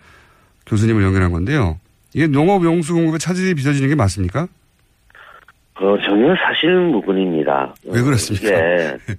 [0.67, 1.79] 교수님을 연결한 건데요.
[2.15, 4.49] 이게 농업 용수 공급에 차질이 빚어지는 게 맞습니까?
[5.75, 7.75] 그 전혀 사실 무근입니다.
[7.87, 8.49] 왜 그렇습니까?
[8.49, 8.97] 예.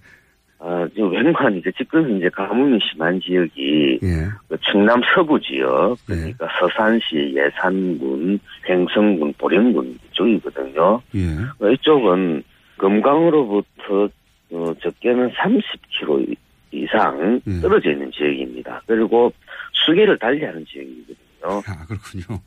[0.60, 4.28] 아, 지금 웬만히 이제 지금 현재 가뭄이 심한 지역이 예.
[4.48, 11.02] 그 충남 서부 지역, 그러니까 서산시, 예산군, 횡성군, 보령군 이쪽이거든요.
[11.14, 11.22] 예.
[11.60, 12.42] 어, 이쪽은
[12.78, 14.10] 금강으로부터
[14.52, 16.36] 어, 적게는 30km
[16.72, 17.62] 이상 예.
[17.62, 18.82] 떨어져 있는 지역입니다.
[18.88, 19.32] 그리고
[19.86, 21.62] 수계를 달리하는 지역이거든요.
[21.68, 22.42] 아, 그렇군요.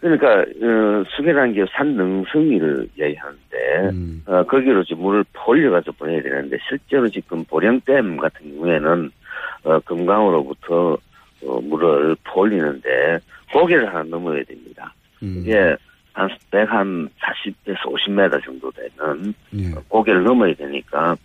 [0.00, 4.22] 그러니까 어, 수계라는 게 산능성이를 이야기하는데 음.
[4.26, 9.10] 어, 거기로 지금 물을 올려가지고 보내야 되는데 실제로 지금 보령댐 같은 경우에는
[9.64, 10.96] 어, 금강으로부터
[11.44, 13.18] 어, 물을 올리는데
[13.52, 14.94] 고개를 하나 넘어야 됩니다.
[15.22, 15.38] 음.
[15.40, 15.76] 이게
[16.12, 19.70] 한 100, 한 40에서 50m 정도 되는 예.
[19.88, 21.16] 고개를 넘어야 되니까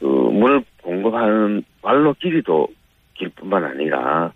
[0.00, 2.68] 그 물을 공급하는 발로 길이도
[3.14, 4.32] 길 뿐만 아니라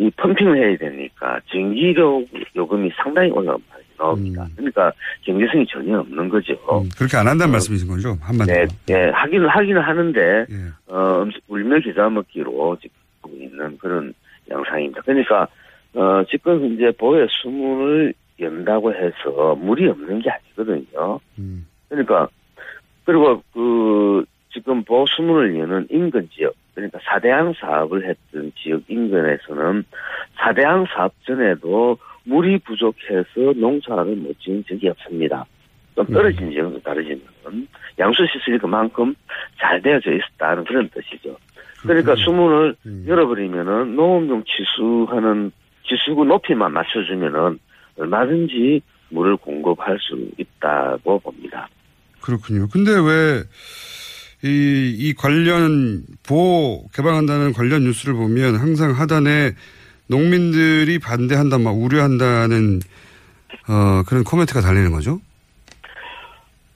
[0.00, 2.24] 이 펌핑을 해야 되니까 전기료
[2.56, 4.46] 요금이 상당히 올라가게 나옵니다.
[4.56, 4.90] 그러니까
[5.22, 6.54] 경제성이 전혀 없는 거죠.
[6.54, 8.16] 음, 그렇게 안 한다는 말씀이신 거죠?
[8.22, 8.56] 한마디로.
[8.56, 10.92] 네, 네, 하기는 하기는 하는데 예.
[10.92, 14.14] 어, 울며 겨자 먹기로 지금 있는 그런
[14.50, 15.02] 양상입니다.
[15.02, 15.46] 그러니까
[15.92, 21.20] 어, 지금 현재 보혜 수문을 연다고 해서 물이 없는 게 아니거든요.
[21.38, 21.66] 음.
[21.90, 22.26] 그러니까
[23.04, 29.84] 그리고 그 지금 보호 수문을 여는 인근 지역 그러니까 사대항 사업을 했던 지역 인근에서는
[30.36, 35.46] 사대항 사업 전에도 물이 부족해서 농사를 못 지은 적이 없습니다.
[35.94, 39.14] 좀 떨어진 지역은 다르지만 양수 시설이 그만큼
[39.58, 41.36] 잘 되어져 있었다는 그런 뜻이죠.
[41.82, 45.50] 그러니까 수문을 열어버리면은 농업용 치수하는
[45.86, 47.58] 지수구 높이만 맞춰주면은
[47.98, 51.68] 얼마든지 물을 공급할 수 있다고 봅니다.
[52.20, 52.68] 그렇군요.
[52.68, 53.42] 근데 왜,
[54.42, 59.52] 이, 이 관련, 보호 개방한다는 관련 뉴스를 보면 항상 하단에
[60.08, 62.80] 농민들이 반대한다, 막 우려한다는,
[63.68, 65.20] 어, 그런 코멘트가 달리는 거죠?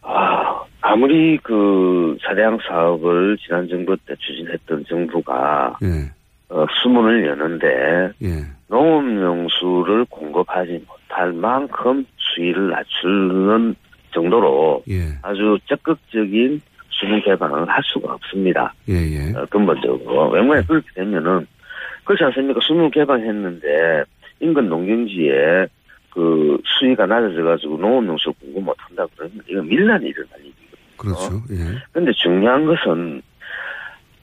[0.02, 6.10] 아, 아무리 그 사대항 사업을 지난 정부 때 추진했던 정부가 예,
[6.50, 8.44] 어, 수문을 여는데 예.
[8.68, 13.74] 농업용수를 공급하지 못할 만큼 수위를 낮추는
[14.12, 15.18] 정도로 예.
[15.22, 16.60] 아주 적극적인
[17.00, 18.72] 수문 개방을 할 수가 없습니다.
[18.88, 19.36] 예, 예.
[19.36, 20.30] 어, 근본적으로.
[20.30, 21.46] 웬만하면 그렇게 되면은,
[22.04, 22.60] 그렇지 않습니까?
[22.62, 24.04] 수문 개방했는데,
[24.40, 25.66] 인근 농경지에
[26.10, 30.96] 그 수위가 낮아져가지고 농업용수 공급 못 한다 그러면 이건 밀란이 일어날 일이거든요.
[30.96, 31.42] 그렇죠.
[31.50, 31.82] 예.
[31.92, 33.20] 근데 중요한 것은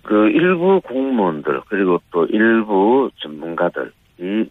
[0.03, 4.49] 그 일부 공무원들 그리고 또 일부 전문가들이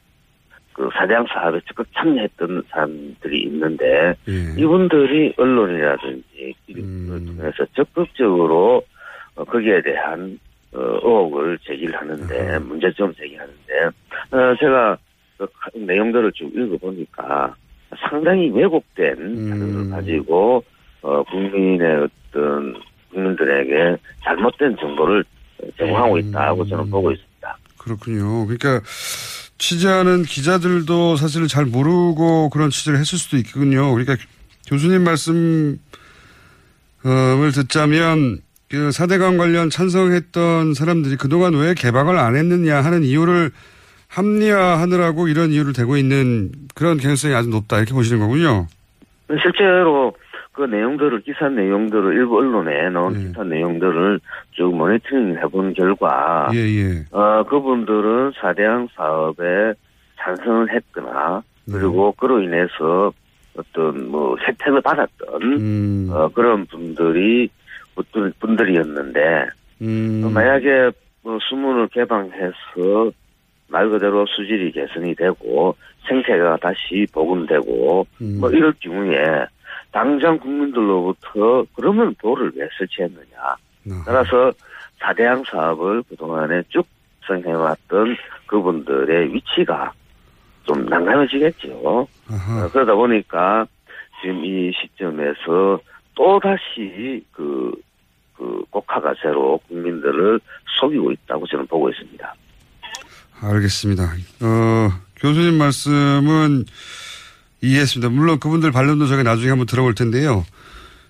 [0.72, 4.32] 그 사대양 사업에 적극 참여했던 사람들이 있는데 예.
[4.60, 8.82] 이분들이 언론이라든지 이를 통해서 적극적으로
[9.34, 10.38] 어, 거기에 대한
[10.72, 13.86] 어, 의혹을 제기를 하는데 문제점 제기하는데
[14.30, 14.96] 어, 제가
[15.38, 17.54] 그 가- 내용들을 쭉 읽어보니까
[18.08, 19.16] 상당히 왜곡된
[19.48, 20.62] 자료를 가지고
[21.02, 22.74] 어, 국민의 어떤
[23.10, 25.24] 국민들에게 잘못된 정보를
[25.76, 27.56] 제공하고 있다고 저는 보고 있습니다.
[27.78, 28.46] 그렇군요.
[28.46, 28.80] 그러니까
[29.60, 33.92] 취재하는 기자들도 사실 잘 모르고 그런 취재를 했을 수도 있군요.
[33.92, 34.16] 그러니까
[34.66, 35.78] 교수님 말씀을
[37.54, 38.38] 듣자면
[38.70, 43.50] 그 사대강 관련 찬성했던 사람들이 그동안 왜 개방을 안 했느냐 하는 이유를
[44.08, 48.66] 합리화하느라고 이런 이유를 대고 있는 그런 개연성이 아주 높다 이렇게 보시는 거군요.
[49.28, 50.14] 실제로
[50.60, 54.20] 그 내용들을 기사 내용들을 일부 언론에 나온 기사 내용들을
[54.50, 57.04] 쭉 모니터링 해본 결과 예, 예.
[57.12, 59.72] 어, 그분들은 사대양 사업에
[60.18, 63.10] 찬성을 했거나 그리고 그로 인해서
[63.56, 66.08] 어떤 뭐 혜택을 받았던 음.
[66.12, 67.48] 어, 그런 분들이
[67.94, 69.46] 분들, 분들이었는데
[69.80, 70.22] 음.
[70.26, 70.90] 어, 만약에
[71.22, 73.10] 뭐 수문을 개방해서
[73.68, 75.74] 말 그대로 수질이 개선이 되고
[76.06, 78.36] 생태가 다시 복원되고 음.
[78.40, 79.46] 뭐 이럴 경우에
[79.92, 83.56] 당장 국민들로부터 그러면 도를 왜 설치했느냐.
[84.04, 84.52] 따라서
[85.00, 86.86] 4대양 사업을 그동안에 쭉
[87.26, 89.92] 수행해왔던 그분들의 위치가
[90.64, 91.70] 좀 난감해지겠죠.
[91.84, 92.08] 어,
[92.72, 93.66] 그러다 보니까
[94.20, 95.80] 지금 이 시점에서
[96.14, 97.72] 또다시 그,
[98.36, 100.40] 그 곡화가 새로 국민들을
[100.80, 102.34] 속이고 있다고 저는 보고 있습니다.
[103.42, 104.02] 알겠습니다.
[104.04, 106.64] 어, 교수님 말씀은
[107.62, 108.08] 이해했습니다.
[108.10, 110.44] 물론 그분들 반론도 저희가 나중에 한번 들어볼 텐데요.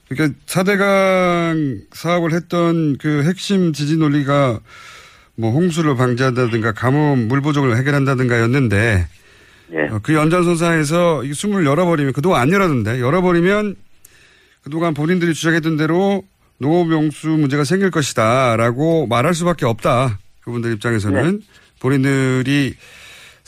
[0.08, 4.58] 그러니까 4대강 사업을 했던 그 핵심 지지 논리가
[5.36, 9.06] 뭐 홍수를 방지한다든가 가뭄 물 부족을 해결한다든가 였는데
[9.68, 9.88] 네.
[9.88, 13.76] 어, 그 연장선상에서 이 숨을 열어버리면 그동안 안 열었는데 열어버리면
[14.62, 16.24] 그동안 본인들이 주장했던 대로
[16.58, 20.18] 농업용수 문제가 생길 것이다라고 말할 수밖에 없다.
[20.42, 21.46] 그분들 입장에서는 네.
[21.78, 22.74] 본인들이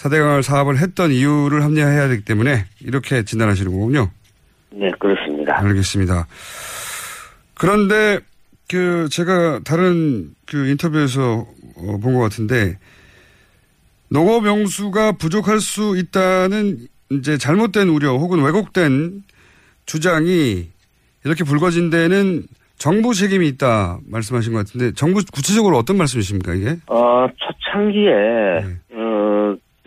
[0.02, 4.10] 4대강을 사업을 했던 이유를 합리화해야 되기 때문에 이렇게 진단하시는 거군요.
[4.70, 5.58] 네, 그렇습니다.
[5.58, 6.26] 알겠습니다.
[7.54, 8.20] 그런데
[8.68, 12.78] 그 제가 다른 그 인터뷰에서 어, 본것 같은데
[14.08, 16.78] 농업 용수가 부족할 수 있다는
[17.10, 19.22] 이제 잘못된 우려 혹은 왜곡된
[19.86, 20.68] 주장이
[21.24, 22.44] 이렇게 불거진 데는
[22.76, 26.76] 정부 책임이 있다 말씀하신 것 같은데 정부 구체적으로 어떤 말씀이십니까 이게?
[26.88, 28.10] 어, 초창기에,
[28.91, 28.91] 어,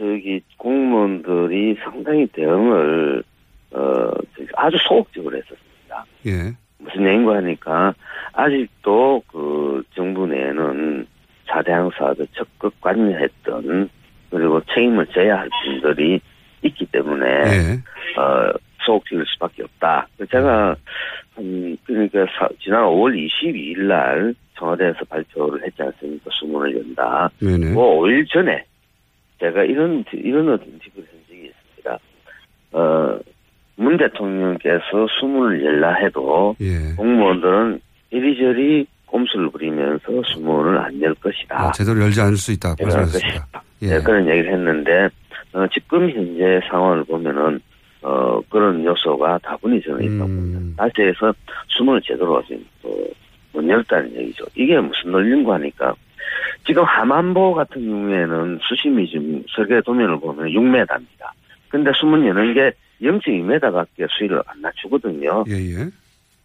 [0.06, 3.24] 저기, 공무원들이 상당히 대응을,
[3.72, 4.12] 어,
[4.56, 6.06] 아주 소극적으로 했었습니다.
[6.28, 6.32] 예.
[6.78, 7.94] 무슨 얘기인가 하니까,
[8.34, 11.08] 아직도 그 정부 내에는
[11.48, 13.90] 4대 항 사업에 적극 관여했던,
[14.30, 16.20] 그리고 책임을 져야 할 분들이
[16.62, 18.20] 있기 때문에, 예.
[18.22, 18.54] 어,
[18.86, 20.08] 소극적일 수밖에 없다.
[20.30, 20.76] 제가,
[21.36, 26.30] 한, 그러니까, 사- 지난 5월 22일 날 청와대에서 발표를 했지 않습니까?
[26.40, 27.30] 수문을 연다.
[27.40, 27.74] 네네.
[27.74, 28.64] 그 5일 전에
[29.40, 32.00] 제가 이런, 이런 어떤 팁을 한 적이 있습니다.
[32.74, 33.20] 어,
[33.78, 36.94] 문 대통령께서 수문을 열라 해도 예.
[36.96, 41.60] 공무원들은 이리저리 꼼수를 부리면서 수문을 안 열 것이다.
[41.68, 43.64] 아, 제대로 열지 않을 수 있다 그럴 말씀하셨습니다.
[43.84, 43.88] 예.
[43.88, 45.10] 네, 그런 얘기를 했는데
[45.54, 47.60] 어, 지금 현재 상황을 보면은
[48.02, 50.84] 어, 그런 요소가 다분히 저는 있다고 봅니다.
[50.84, 51.34] 다시 해서
[51.70, 52.42] 수문을 제대로
[52.82, 54.46] 또못 열었다는 얘기죠.
[54.56, 55.94] 이게 무슨 논리인가 하니까
[56.66, 61.30] 지금 하만보 같은 경우에는 수심이 지금 세계 도면을 보면 6m입니다.
[61.70, 65.44] 근데 수문 여는 게 0.2m밖에 수위를 안 낮추거든요.
[65.50, 65.90] 예, 예.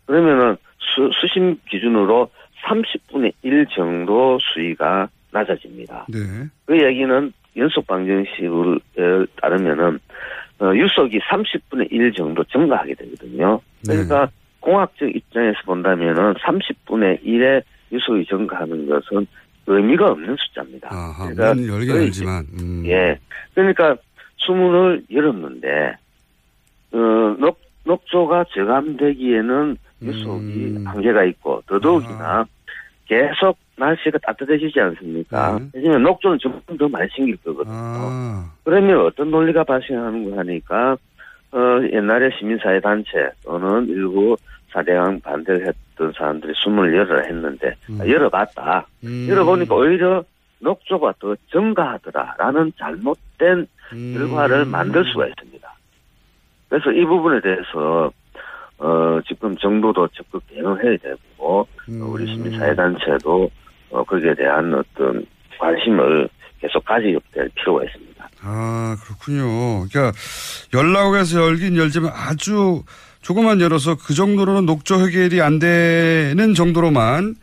[0.06, 2.30] 그러면은 수, 수심 기준으로
[2.64, 6.06] 30분의 1 정도 수위가 낮아집니다.
[6.08, 6.18] 네.
[6.66, 8.80] 그 얘기는 연속 방정식을
[9.40, 9.98] 따르면은
[10.58, 13.60] 어, 유속이 30분의 1 정도 증가하게 되거든요.
[13.86, 14.28] 그러니까
[14.60, 19.26] 공학적 입장에서 본다면은 30분의 1의 유속이 증가하는 것은
[19.76, 20.88] 의미가 없는 숫자입니다.
[20.92, 22.46] 아하, 그러니까 문을 열긴 열지만.
[22.60, 22.82] 음.
[22.86, 23.18] 예.
[23.54, 23.96] 그러니까
[24.38, 25.96] 수문을 열었는데
[26.92, 26.98] 어,
[27.38, 30.84] 녹, 녹조가 저감되기에는 유속이 음.
[30.86, 32.44] 한계가 있고 더더욱이나
[33.06, 35.58] 계속 날씨가 따뜻해지지 않습니까?
[35.74, 38.44] 왜냐면 녹조는 점점 더 많이 생길 거거든요.
[38.64, 40.96] 그러면 어떤 논리가 발생하는가 하니까
[41.52, 41.58] 어,
[41.92, 44.36] 옛날에 시민사회 단체 또는 일부
[44.72, 48.86] 사대강 반대를 했던 사람들이 수문을 열어라 했는데 아, 열어봤다.
[49.04, 49.26] 음.
[49.28, 50.24] 열어보니까 오히려
[50.60, 55.74] 녹조가 더 증가하더라라는 잘못된 결과를 만들 수가 있습니다.
[56.68, 58.12] 그래서 이 부분에 대해서
[58.78, 63.50] 어, 지금 정부도 적극 대응해야 되고 어, 우리 시민사회단체도
[63.90, 65.26] 어, 거기에 대한 어떤
[65.58, 66.28] 관심을
[66.60, 68.28] 계속 가져야 될 필요가 있습니다.
[68.42, 69.86] 아, 그렇군요.
[69.88, 70.12] 그러니까
[70.72, 72.82] 열라고 해서 열긴 열지만 아주
[73.22, 77.36] 조금만 열어서 그 정도로는 녹조 해결이 안 되는 정도로만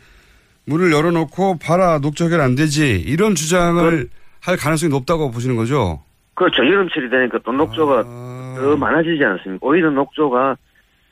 [0.66, 4.10] 문을 열어놓고 봐라 녹조 해결 안 되지 이런 주장을
[4.42, 6.02] 할 가능성이 높다고 보시는 거죠?
[6.34, 6.66] 그렇죠.
[6.66, 9.66] 여름철이 되니까 또 녹조가 더 많아지지 않습니까?
[9.66, 10.58] 오히려 녹조가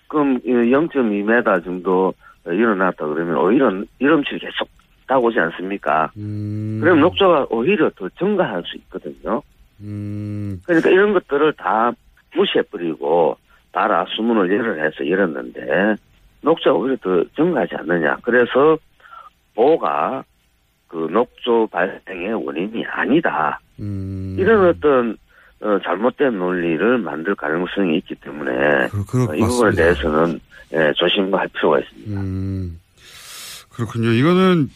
[0.07, 2.13] 그럼 0.2m 정도
[2.45, 4.67] 일어났다 그러면 오히려 여름철이 계속
[5.07, 6.11] 다가오지 않습니까?
[6.15, 9.41] 그럼 녹조가 오히려 더 증가할 수 있거든요.
[9.77, 11.91] 그러니까 이런 것들을 다
[12.35, 13.37] 무시해버리고
[13.75, 15.95] 따라 수문을 열을 해서 열었는데
[16.41, 18.15] 녹조가 오히려 더 증가하지 않느냐.
[18.23, 18.77] 그래서
[19.53, 20.23] 보가
[20.87, 23.59] 그 녹조 발생의 원인이 아니다.
[23.77, 25.17] 이런 어떤
[25.59, 28.53] 어, 잘못된 논리를 만들 가능성이 있기 때문에
[29.09, 29.71] 그럴 어, 것이 부분에.
[29.75, 30.39] 대해서는
[30.73, 32.21] 예, 조심할 필요가 있습니다.
[32.21, 32.79] 음,
[33.73, 34.09] 그렇군요.
[34.11, 34.69] 이거는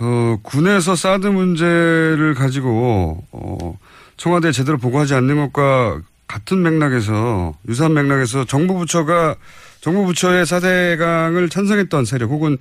[0.00, 3.78] 어, 군에서 사드 문제를 가지고 어,
[4.16, 9.34] 청와대에 제대로 보고하지 않는 것과 같은 맥락에서 유사한 맥락에서 정부 부처가
[9.80, 12.56] 정부 부처의 사대강을 찬성했던 세력 혹은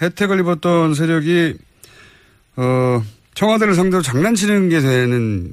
[0.00, 1.54] 혜택을 입었던 세력이
[2.56, 3.00] 어,
[3.34, 5.52] 청와대를 상대로 장난치는 게 되는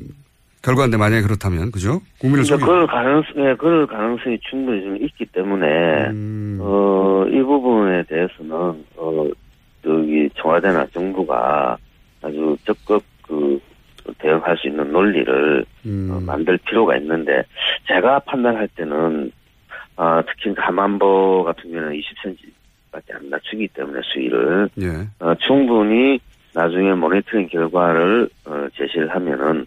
[0.63, 2.01] 결과인데 만약에 그렇다면 그죠?
[2.17, 6.58] 국민을 그러니까 속이 그럴 가능성, 예, 그럴 가능성이 충분히 좀 있기 때문에, 음.
[6.60, 9.27] 어, 이 부분에 대해서는, 어,
[9.82, 11.77] 저기, 청와대나 정부가
[12.21, 13.01] 아주 적극
[14.50, 16.10] 그, 대응할 수 있는 논리를 음.
[16.12, 17.44] 어, 만들 필요가 있는데,
[17.88, 19.32] 제가 판단할 때는,
[19.96, 25.08] 아, 특히 가만보 같은 경우는 20cm밖에 안 낮추기 때문에 수위를, 예.
[25.20, 26.20] 어, 충분히
[26.54, 29.66] 나중에 모니터링 결과를 어, 제시를 하면은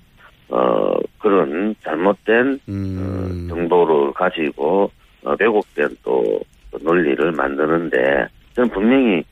[0.48, 3.48] 어, 그런 잘못된 음.
[3.48, 4.90] 어, 정보를 가지고
[5.24, 6.40] 어, 왜곡된 또
[6.82, 9.22] 논리를 만드는데 저는 분명히 어,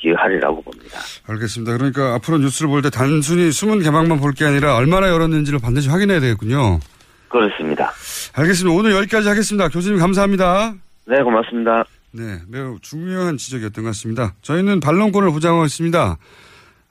[0.00, 0.98] 기여하리라고 봅니다.
[1.26, 1.76] 알겠습니다.
[1.76, 6.20] 그러니까 앞으로 뉴스를 볼 때 단순히 숨은 개방만 볼 게 아니라 얼마나 열었는지를 반드시 확인해야
[6.20, 6.80] 되겠군요.
[7.28, 7.92] 그렇습니다.
[8.34, 8.76] 알겠습니다.
[8.76, 9.68] 오늘 여기까지 하겠습니다.
[9.68, 10.74] 교수님 감사합니다.
[11.06, 11.84] 네, 고맙습니다.
[12.12, 14.34] 네, 매우 중요한 지적이었던 것 같습니다.
[14.42, 16.16] 저희는 반론권을 보장하고 있습니다.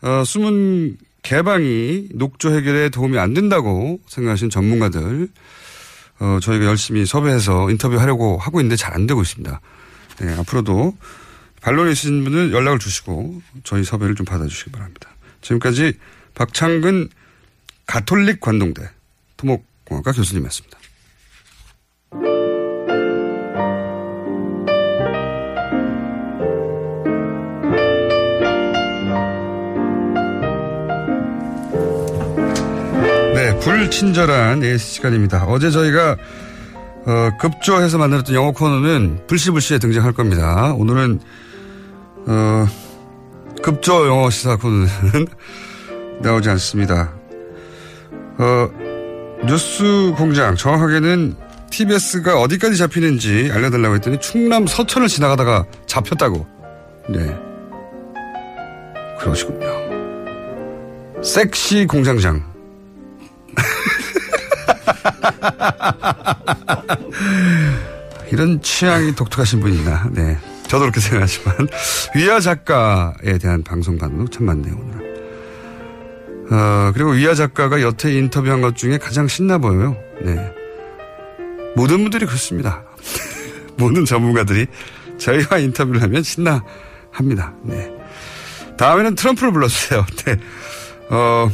[0.03, 5.27] 어, 숨은 개방이 녹조 해결에 도움이 안 된다고 생각하시는 전문가들,
[6.19, 9.59] 어, 저희가 열심히 섭외해서 인터뷰하려고 하고 있는데 잘 안 되고 있습니다.
[10.21, 10.93] 네, 앞으로도
[11.67, 15.09] 반론이 있으신 분은 연락을 주시고 저희 섭외를 좀 받아주시기 바랍니다.
[15.41, 15.95] 지금까지
[16.33, 17.09] 박창근
[17.85, 18.89] 가톨릭 관동대
[19.35, 20.77] 토목공학과 교수님이었습니다.
[33.33, 35.43] 네, 불친절한 AS 시간입니다.
[35.47, 36.15] 어제 저희가
[37.07, 40.73] 어, 급조해서 만들었던 영어 코너는 불시불시에 등장할 겁니다.
[40.73, 41.19] 오늘은
[42.27, 42.67] 어,
[43.63, 45.27] 급조 영어 시사 코너는
[46.21, 47.13] 나오지 않습니다.
[48.37, 48.69] 어,
[49.45, 51.35] 뉴스 공장 정확하게는
[51.71, 56.45] TBS가 어디까지 잡히는지 알려달라고 했더니 충남 서천을 지나가다가 잡혔다고.
[57.09, 57.35] 네.
[59.19, 59.67] 그러시군요.
[61.23, 62.43] 섹시 공장장.
[68.31, 70.37] 이런 취향이 독특하신 분이나, 네.
[70.67, 71.67] 저도 그렇게 생각하지만,
[72.15, 75.07] 위아 작가에 대한 방송 반응 참 많네요, 오늘.
[76.51, 79.97] 어, 그리고 위아 작가가 여태 인터뷰한 것 중에 가장 신나 보여요.
[80.21, 80.53] 네.
[81.75, 82.83] 모든 분들이 그렇습니다.
[83.77, 84.65] 모든 전문가들이
[85.17, 86.63] 저희와 인터뷰를 하면 신나
[87.11, 87.53] 합니다.
[87.63, 87.91] 네.
[88.77, 90.05] 다음에는 트럼프를 불러주세요.
[90.25, 90.37] 네.
[91.09, 91.49] 어,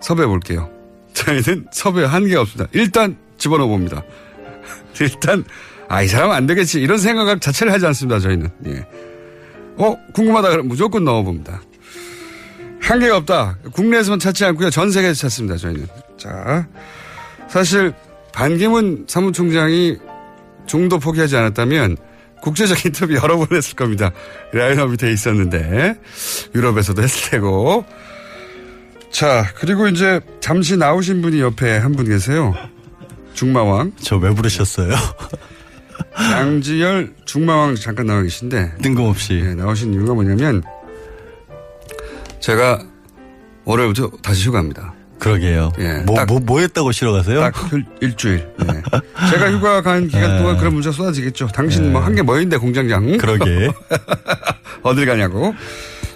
[0.00, 0.70] 섭외해 볼게요.
[1.14, 2.68] 저희는 섭외 한계가 없습니다.
[2.72, 4.02] 일단 집어넣어 봅니다.
[5.00, 5.44] 일단,
[5.88, 6.80] 아, 이 사람 안 되겠지.
[6.80, 8.18] 이런 생각 자체를 하지 않습니다.
[8.18, 8.48] 저희는.
[8.66, 8.86] 예.
[9.76, 11.60] 어, 궁금하다 그러면 무조건 넣어 봅니다.
[12.80, 13.58] 한계가 없다.
[13.72, 14.70] 국내에서만 찾지 않고요.
[14.70, 15.56] 전 세계에서 찾습니다.
[15.56, 15.86] 저희는.
[16.18, 16.66] 자,
[17.48, 17.92] 사실
[18.32, 19.96] 반기문 사무총장이
[20.66, 21.96] 중도 포기하지 않았다면
[22.42, 24.10] 국제적 인터뷰 여러 번 했을 겁니다.
[24.52, 25.98] 라인업이 돼 있었는데
[26.54, 27.84] 유럽에서도 했을 테고.
[29.10, 32.54] 자, 그리고 이제 잠시 나오신 분이 옆에 한 분 계세요.
[33.34, 33.92] 중마왕.
[34.00, 34.94] 저 왜 부르셨어요?
[36.18, 40.62] 양지열 중마왕 잠깐 나와 계신데 뜬금없이 네, 나오신 이유가 뭐냐면
[42.40, 42.80] 제가
[43.64, 44.92] 월요일부터 다시 휴가입니다.
[45.18, 45.72] 그러게요.
[45.78, 47.40] 예, 뭐, 딱- 뭐, 뭐 했다고 쉬러 가세요?
[47.40, 48.46] 딱 일- 일주일.
[48.58, 48.82] 네.
[49.30, 50.38] 제가 휴가 간 기간 예.
[50.38, 51.46] 동안 그런 문자 쏟아지겠죠.
[51.48, 51.88] 당신 예.
[51.90, 53.16] 뭐한 게 뭐인데 공장장.
[53.16, 53.70] 그러게.
[54.82, 55.54] 어딜 가냐고.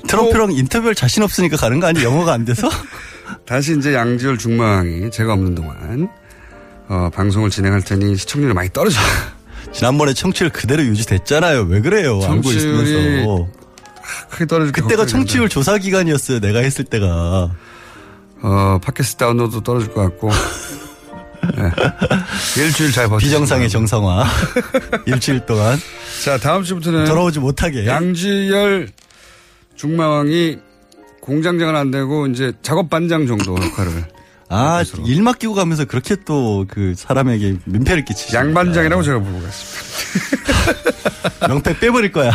[0.06, 2.02] 트럼프랑 인터뷰할 자신 없으니까 가는 거 아니?
[2.04, 2.68] 영어가 안 돼서?
[3.46, 6.08] 다시 이제 양지열 중마왕이 제가 없는 동안
[6.88, 9.04] 어, 방송을 진행할 테니 시청률이 많이 떨어져요.
[9.72, 11.62] 지난번에 청취율 그대로 유지됐잖아요.
[11.62, 12.14] 왜 그래요?
[12.14, 13.48] 알고 청취율이 있으면서.
[14.30, 16.40] 크게 떨어질 게 그때가 청취율 조사 기간이었어요.
[16.40, 17.50] 내가 했을 때가.
[18.40, 20.30] 어, 팟캐스트 다운로드 떨어질 것 같고.
[21.56, 21.70] 네.
[22.62, 23.18] 일주일 잘 버티고.
[23.18, 24.26] 비정상의 정상화.
[25.06, 25.78] 일주일 동안.
[26.24, 27.04] 자, 다음 주부터는.
[27.04, 27.86] 돌아오지 못하게.
[27.86, 28.88] 양지열
[29.76, 30.58] 중마왕이
[31.20, 34.04] 공장장은 안 되고, 이제 작업 반장 정도 역할을.
[34.50, 38.34] 아, 일 맡기고 가면서 그렇게 또 그 사람에게 민폐를 끼치시.
[38.34, 41.38] 양반장이라고 제가 부르고 있습니다.
[41.48, 42.32] 명패 빼버릴 거야.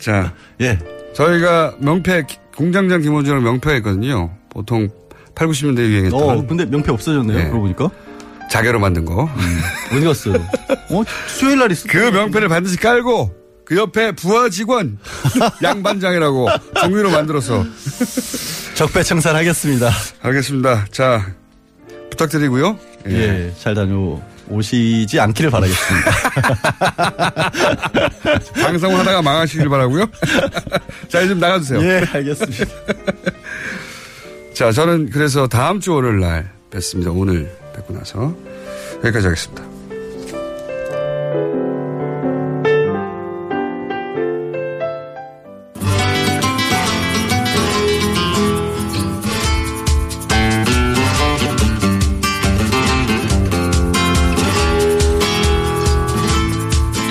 [0.00, 0.32] 자.
[0.60, 0.78] 예.
[1.14, 2.24] 저희가 명패,
[2.56, 4.30] 공장장 김호준이랑 명패가 있거든요.
[4.50, 4.88] 보통
[5.34, 6.22] 8, 90년대 유행했던.
[6.22, 7.36] 어, 근데 명패 없어졌네요.
[7.36, 7.44] 네.
[7.44, 7.90] 그러고 보니까.
[8.50, 9.28] 자개로 만든 거.
[9.92, 10.34] 어디 갔어요?
[10.90, 11.86] 어, 수요일 날 있어.
[11.88, 14.98] 그 명패를 반드시 깔고 그 옆에 부하 직원
[15.62, 16.48] 양반장이라고
[16.80, 17.64] 종이로 만들어서
[18.74, 19.90] 적폐청산 하겠습니다.
[20.22, 20.86] 알겠습니다.
[20.92, 21.26] 자
[22.16, 22.78] 부탁드리고요.
[23.08, 26.10] 예, 잘 다녀오시지 않기를 바라겠습니다.
[28.62, 30.06] 방송을 하다가 망하시길 바라고요.
[31.08, 31.80] 자 이제 좀 나가주세요.
[31.82, 32.64] 예, 알겠습니다.
[34.54, 37.10] 자 저는 그래서 다음 주 월요일 날 뵙습니다.
[37.10, 38.34] 오늘 뵙고 나서
[39.04, 39.75] 여기까지 하겠습니다.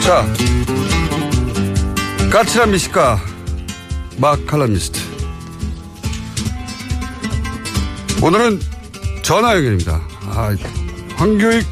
[0.06, 0.24] 자,
[2.32, 3.20] 까칠한 미식가
[4.20, 5.00] 막 칼럼니스트.
[8.24, 8.60] 오늘은
[9.24, 10.00] 전화 연결입니다.
[10.28, 10.56] 아,
[11.16, 11.66] 황교익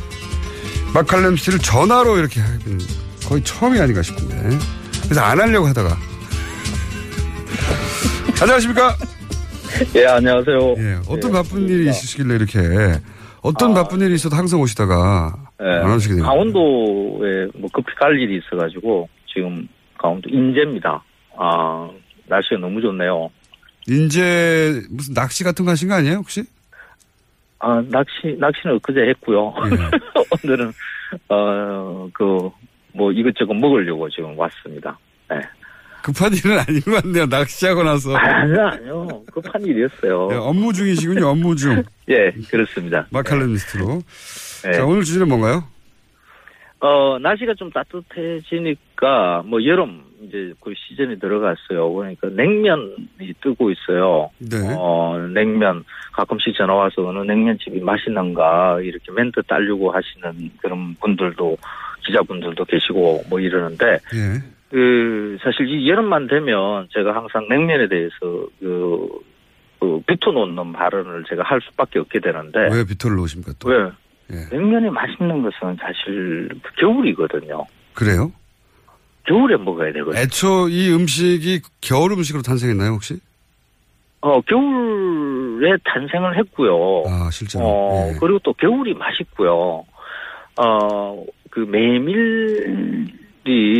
[0.95, 2.79] 막 칼럼니스트를 전화로 이렇게 하기는
[3.27, 4.57] 거의 처음이 아닌가 싶은데.
[5.03, 5.95] 그래서 안 하려고 하다가.
[8.41, 8.97] 안녕하십니까?
[9.93, 10.75] 예, 안녕하세요.
[10.79, 12.99] 예, 어떤 예, 바쁜 일이 있으시길래 이렇게
[13.43, 16.27] 어떤 바쁜 일이 있어도 항상 오시다가 예, 안 됩니다.
[16.27, 21.03] 강원도에 뭐 급히 갈 일이 있어가지고 지금 강원도 인제입니다.
[21.37, 21.89] 아,
[22.27, 23.29] 날씨가 너무 좋네요.
[23.87, 26.43] 인제 무슨 낚시 같은 거 하신 거 아니에요 혹시?
[27.59, 29.53] 아, 낚시, 낚시는 엊그제 했고요.
[29.65, 29.69] 예.
[30.43, 30.71] 오늘은,
[31.29, 32.49] 어, 그,
[32.93, 34.97] 뭐 이것저것 먹으려고 지금 왔습니다.
[35.29, 35.37] 네.
[36.01, 37.25] 급한 일은 아닌 것 같네요.
[37.25, 38.13] 낚시하고 나서.
[38.17, 39.07] 아니요, 아니요.
[39.31, 40.29] 급한 일이었어요.
[40.33, 41.25] 예, 업무 중이시군요.
[41.25, 41.81] 업무 중.
[42.09, 43.07] 예, 그렇습니다.
[43.11, 44.01] 마칼레미스트로.
[44.63, 44.73] 네.
[44.73, 45.63] 자 오늘 주제는 뭔가요?
[46.85, 51.93] 어, 날씨가 좀 따뜻해지니까, 뭐, 여름, 이제 그 시즌이 들어갔어요.
[51.93, 54.29] 그러니까 냉면이 뜨고 있어요.
[54.39, 54.57] 네.
[54.77, 61.57] 어, 냉면, 가끔씩 전화 와서 어느 냉면집이 맛있는가, 이렇게 멘트 따려고 하시는 그런 분들도,
[62.05, 64.43] 기자분들도 계시고, 뭐 이러는데, 예.
[64.69, 68.17] 그, 사실 이 여름만 되면 제가 항상 냉면에 대해서
[68.59, 69.07] 그,
[69.79, 73.69] 그 비토놓는 발언을 제가 할 수밖에 없게 되는데, 왜 비토를 놓으십니까 또?
[73.69, 73.89] 왜?
[74.33, 74.55] 예.
[74.55, 77.65] 냉면이 맛있는 것은 사실 겨울이거든요.
[77.93, 78.31] 그래요?
[79.25, 80.19] 겨울에 먹어야 되거든요.
[80.19, 83.19] 애초 이 음식이 겨울 음식으로 탄생했나요 혹시?
[84.21, 87.03] 어, 겨울에 탄생을 했고요.
[87.07, 87.65] 아 실제로.
[87.65, 88.17] 어, 예.
[88.19, 89.85] 그리고 또 겨울이 맛있고요.
[90.57, 93.11] 어, 그 메밀이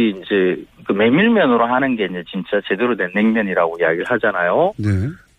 [0.09, 4.73] 이제 그 메밀면으로 하는 게 이제 진짜 제대로 된 냉면이라고 이야기를 하잖아요.
[4.77, 4.89] 네.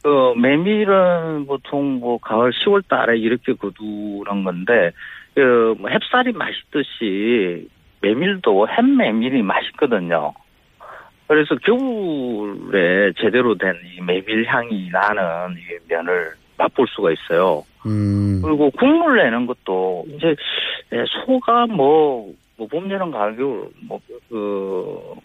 [0.04, 4.90] 그 메밀은 보통 뭐 가을 10월 달에 이렇게 거두는 건데
[5.34, 7.66] 그뭐 햅쌀이 맛있듯이
[8.02, 10.34] 메밀도 햇메밀이 맛있거든요.
[11.26, 17.64] 그래서 겨울에 제대로 된 이 메밀 향이 나는 이 면을 맛볼 수가 있어요.
[17.86, 18.42] 음.
[18.44, 20.36] 그리고 국물 내는 것도 이제
[20.92, 24.34] 예, 소가 뭐, 뭐 봄, 여름, 가을, 겨울 뭐, 그,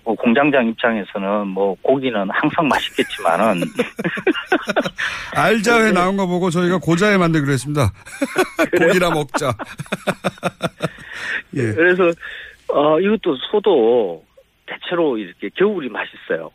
[0.04, 3.62] 뭐 공장장 입장에서는 뭐 고기는 항상 맛있겠지만은
[5.36, 7.92] 알자회 나온 거 보고 저희가 고자회 만들기로 했습니다.
[8.78, 9.54] 고기나 먹자.
[11.56, 11.74] 예.
[11.74, 12.12] 그래서
[12.68, 14.24] 어 이것도 소도
[14.66, 16.50] 대체로 이렇게 겨울이 맛있어요.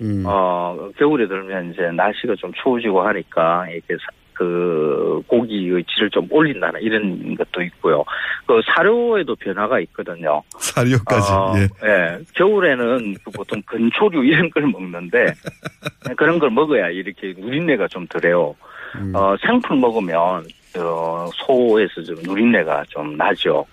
[0.00, 0.22] 음.
[0.26, 6.80] 어 겨울에 들면 이제 날씨가 좀 추워지고 하니까 이렇게 사- 그 고기의 질을 좀 올린다는
[6.80, 8.04] 이런 것도 있고요.
[8.46, 10.40] 그 사료에도 변화가 있거든요.
[10.58, 11.32] 사료까지.
[11.32, 11.62] 어, 예.
[11.84, 12.18] 예.
[12.36, 15.34] 겨울에는 그 보통 근초류 이런 걸 먹는데
[16.16, 18.54] 그런 걸 먹어야 이렇게 누린내가 좀 덜해요.
[18.94, 19.12] 음.
[19.12, 20.44] 어, 생풀 먹으면
[20.78, 23.66] 어, 소에서 좀 누린내가 좀 나죠.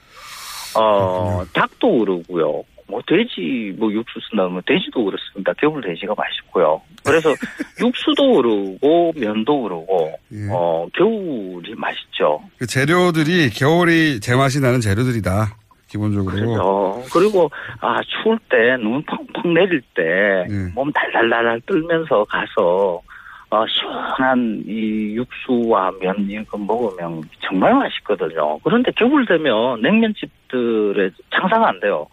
[0.76, 2.64] 어, 닭도 그러고요.
[2.88, 5.54] 뭐 돼지 뭐 육수 쓴다면 뭐 돼지도 그렇습니다.
[5.58, 6.82] 겨울 돼지가 맛있고요.
[7.04, 7.30] 그래서
[7.82, 10.48] 육수도 그러고 면도 그러고 예.
[10.52, 12.42] 어 겨울이 맛있죠.
[12.58, 15.58] 그 재료들이 겨울이 제맛이 나는 재료들이다.
[15.88, 16.62] 기본적으로.
[16.62, 20.72] 어, 그리고, 아, 추울 때, 눈 펑펑 내릴 때, 네.
[20.74, 23.02] 몸 달달달달 떨면서 가서,
[23.50, 28.60] 어, 시원한 이 육수와 면 이런 거 먹으면 정말 맛있거든요.
[28.60, 32.08] 그런데 겨울 되면 냉면집들의 장사가 안 돼요.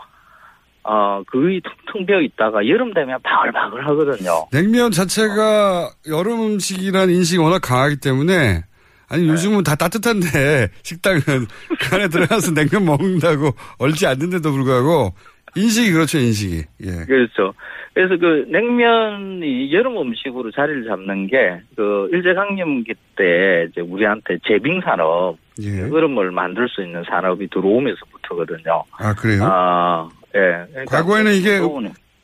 [0.85, 4.47] 어, 거의 텅텅 비어 있다가 여름 되면 바글바글 하거든요.
[4.53, 8.64] 냉면 자체가 여름 음식이라는 인식이 워낙 강하기 때문에
[9.09, 15.14] 아니 요즘은 다 따뜻한데 식당은 그 안에 들어가서 냉면 먹는다고 얼지 않는데도 불구하고
[15.55, 17.05] 인식이 그렇죠 인식이 예.
[17.07, 17.53] 그렇죠.
[17.95, 25.37] 그래서 그 냉면이 여름 음식으로 자리를 잡는 게 그 일제강점기 때 이제 우리한테 제빙 산업,
[25.62, 25.83] 예.
[25.83, 28.85] 얼음을 만들 수 있는 산업이 들어오면서부터거든요.
[28.99, 29.43] 아 그래요?
[29.45, 30.66] 아, 예.
[30.70, 31.61] 그러니까 과거에는 이게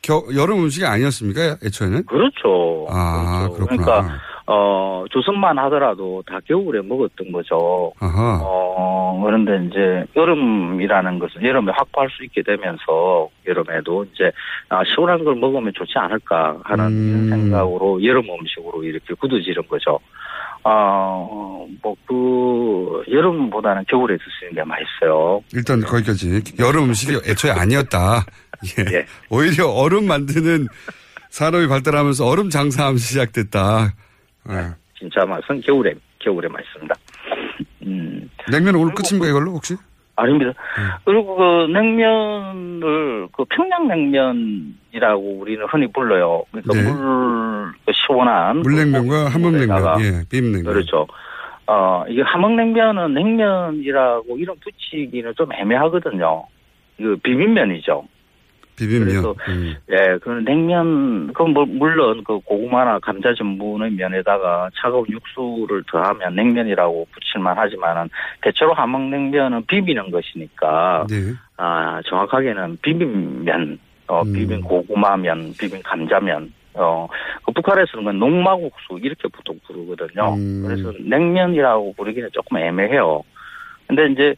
[0.01, 2.05] 겨, 여름 음식이 아니었습니까 애초에는?
[2.05, 2.87] 그렇죠.
[2.89, 3.83] 아 그렇구나.
[3.83, 7.91] 그러니까 어 조선만 하더라도 다 겨울에 먹었던 거죠.
[7.99, 8.39] 아하.
[8.41, 14.31] 어 그런데 이제 여름이라는 것은 여름에 확보할 수 있게 되면서 여름에도 이제
[14.69, 17.29] 아 시원한 걸 먹으면 좋지 않을까 하는 음.
[17.29, 19.99] 생각으로 여름 음식으로 이렇게 굳어지는 거죠.
[20.63, 22.09] 아뭐그
[23.11, 25.43] 여름보다는 겨울에 드시는 게 맛있어요.
[25.53, 28.25] 일단 거기까지 여름 음식이 애초에 아니었다.
[28.93, 29.05] 예.
[29.29, 30.67] 오히려 얼음 만드는
[31.29, 33.93] 산업이 발달하면서 얼음 장사하면서 시작됐다.
[34.49, 34.69] 예.
[34.97, 36.95] 진짜 맛은 겨울에 겨울에 맛있습니다.
[37.83, 38.29] 음.
[38.51, 39.75] 냉면 오늘 끝입니까 이걸로 혹시?
[40.19, 40.51] 아닙니다.
[40.77, 40.89] 음.
[41.05, 46.43] 그리고 그 냉면을 그 평양냉면이라고 우리는 흔히 불러요.
[46.51, 46.83] 그러니까 네.
[46.83, 50.63] 물, 그 시원한 물냉면과 함흥냉면, 예, 비빔냉면.
[50.63, 51.07] 그렇죠.
[51.67, 56.43] 어, 이게 함흥냉면은 냉면이라고 이름 붙이기는 좀 애매하거든요.
[56.97, 58.03] 이거 비빔면이죠.
[58.87, 59.07] 비빔면.
[59.07, 59.75] 그래서 음.
[59.91, 67.07] 예, 그 냉면, 그 뭐, 물론 그 고구마나 감자 전분의 면에다가 차가운 육수를 더하면 냉면이라고
[67.11, 68.09] 붙일만 하지만은
[68.41, 71.33] 대체로 함흥냉면은 비비는 것이니까 네.
[71.57, 74.33] 아, 정확하게는 비빔면, 어, 음.
[74.33, 77.07] 비빔 고구마면, 비빔 감자면, 어,
[77.45, 80.35] 그 북한에서는 그 농마국수 이렇게 보통 부르거든요.
[80.35, 80.63] 음.
[80.65, 83.21] 그래서 냉면이라고 부르기는 조금 애매해요.
[83.87, 84.35] 근데 이제,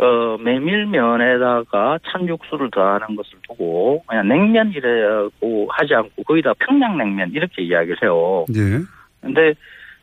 [0.00, 8.46] 어, 메밀면에다가 찬육수를 더하는 것을 두고 그냥 냉면이라고 하지 않고 거기다 평양냉면 이렇게 이야기를 해요.
[8.48, 8.78] 네.
[9.20, 9.52] 근데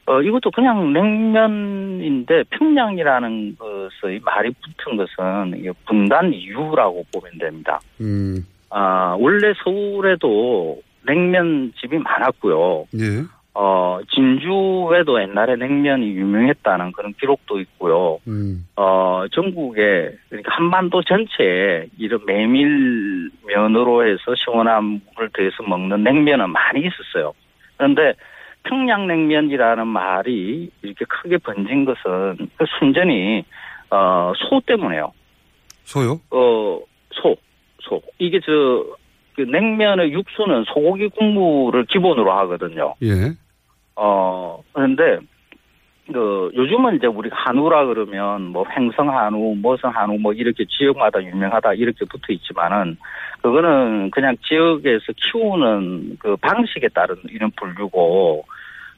[0.05, 7.79] 어 이것도 그냥 냉면인데 평양이라는 것의 말이 붙은 것은 이게 분단 이유라고 보면 됩니다.
[7.99, 8.45] 음.
[8.69, 12.85] 아 원래 서울에도 냉면집이 많았고요.
[12.99, 13.23] 예.
[13.59, 18.19] 어 진주에도 옛날에 냉면이 유명했다는 그런 기록도 있고요.
[18.27, 18.67] 음.
[18.75, 27.33] 어 전국에 그러니까 한반도 전체에 이런 메밀면으로 해서 시원한 물을 더해서 먹는 냉면은 많이 있었어요.
[27.77, 28.13] 그런데
[28.63, 33.43] 평양냉면이라는 말이 이렇게 크게 번진 것은 그 순전히
[33.89, 35.13] 어, 소 때문에요.
[35.83, 36.19] 소요?
[36.31, 36.79] 어,
[37.13, 37.35] 소,
[37.81, 38.01] 소.
[38.19, 38.51] 이게 저,
[39.35, 42.93] 그 냉면의 육수는 소고기 국물을 기본으로 하거든요.
[43.01, 43.33] 예.
[43.97, 45.17] 어, 그런데,
[46.13, 51.73] 그, 요즘은 이제 우리가 한우라 그러면 뭐 횡성 한우, 모성 한우 뭐 이렇게 지역마다 유명하다
[51.73, 52.97] 이렇게 붙어 있지만은
[53.41, 58.45] 그거는 그냥 지역에서 키우는 그 방식에 따른 이런 분류고,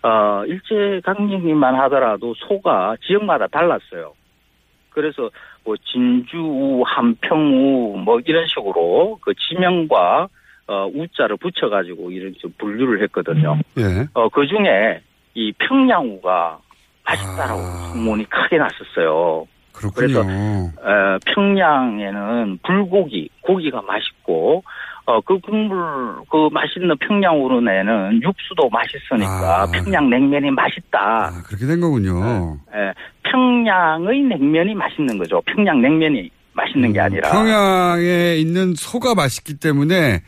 [0.04, 4.14] 어, 일제강점기만 하더라도 소가 지역마다 달랐어요.
[4.91, 5.30] 그래서
[5.64, 10.28] 뭐 진주, 한평우 뭐 이런 식으로 그 지명과
[10.70, 13.58] 어, 우자를 붙여가지고 이렇게 분류를 했거든요.
[13.80, 14.08] 예.
[14.14, 15.02] 어, 그 중에
[15.34, 16.60] 이 평양우가
[17.04, 17.62] 맛있다라고
[17.94, 19.48] 소문이 크게 났었어요.
[19.72, 20.20] 그렇군요.
[20.20, 24.64] 에, 평양에는 불고기, 고기가 맛있고,
[25.06, 31.32] 어, 그 국물, 그 맛있는 평양우로 내는 육수도 맛있으니까 평양 냉면이 맛있다.
[31.48, 32.60] 그렇게 된 거군요.
[32.76, 32.94] 에,
[33.24, 35.42] 평양의 냉면이 맛있는 거죠.
[35.48, 37.32] 평양 냉면이 맛있는 게 아니라.
[37.32, 40.22] 평양에 있는 소가 맛있기 때문에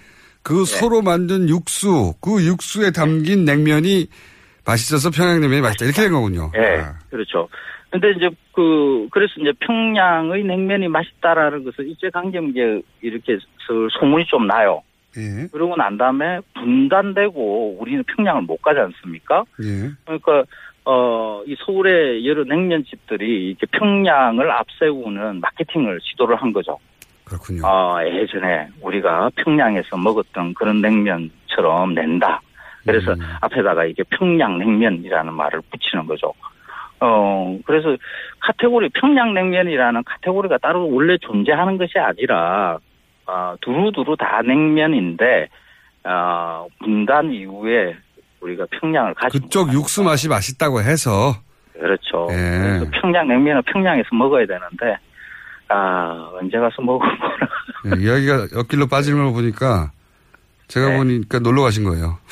[0.43, 4.07] 그 소로 만든 육수, 그 육수에 담긴 냉면이
[4.65, 5.85] 맛있어서 평양냉면이 맛있다.
[5.85, 6.51] 이렇게 된 거군요.
[6.55, 7.47] 예, 그렇죠.
[7.89, 13.37] 근데 이제 그, 그래서 이제 평양의 냉면이 맛있다라는 것은 일제강점기에 이렇게
[13.67, 14.81] 서- 소문이 좀 나요.
[15.17, 15.47] 예.
[15.51, 19.43] 그러고 난 다음에 분단되고 우리는 평양을 못 가지 않습니까?
[19.61, 19.89] 예.
[20.05, 20.43] 그러니까,
[20.85, 26.77] 어, 이 서울의 여러 냉면집들이 이렇게 평양을 앞세우는 마케팅을 시도를 한 거죠.
[27.31, 27.65] 그렇군요.
[27.65, 32.41] 어, 예전에 우리가 평양에서 먹었던 그런 냉면처럼 낸다.
[32.85, 36.33] 그래서 앞에다가 이게 평양냉면이라는 말을 붙이는 거죠.
[36.99, 37.95] 어, 그래서
[38.41, 42.79] 카테고리, 평양냉면이라는 카테고리가 따로 원래 존재하는 것이 아니라,
[43.25, 45.47] 아, 두루두루 다 냉면인데,
[46.03, 47.95] 아, 분단 이후에
[48.41, 51.33] 우리가 평양을 가지 그쪽 육수 맛이 맛있다고 해서
[51.73, 52.27] 그렇죠.
[52.31, 52.83] 예.
[52.99, 54.97] 평양냉면은 평양에서 먹어야 되는데,
[55.71, 57.11] 아, 언제 가서 먹으면
[57.85, 59.91] 예, 이야기가 옆길로 빠지는 걸 보니까
[60.67, 60.97] 제가 네.
[60.97, 62.17] 보니까 놀러 가신 거예요.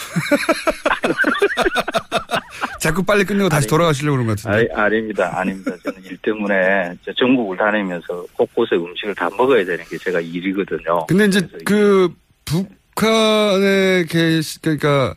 [2.80, 4.58] 자꾸 빨리 끝내고 다시 돌아가시려고 그런 것 같은데.
[4.58, 5.32] 아니, 아닙니다.
[5.38, 5.72] 아닙니다.
[5.84, 11.06] 저는 일 때문에 저 전국을 다니면서 곳곳에 음식을 다 먹어야 되는 게 제가 일이거든요.
[11.08, 12.10] 근데 이제 그
[12.46, 15.14] 북한에 계시 그러니까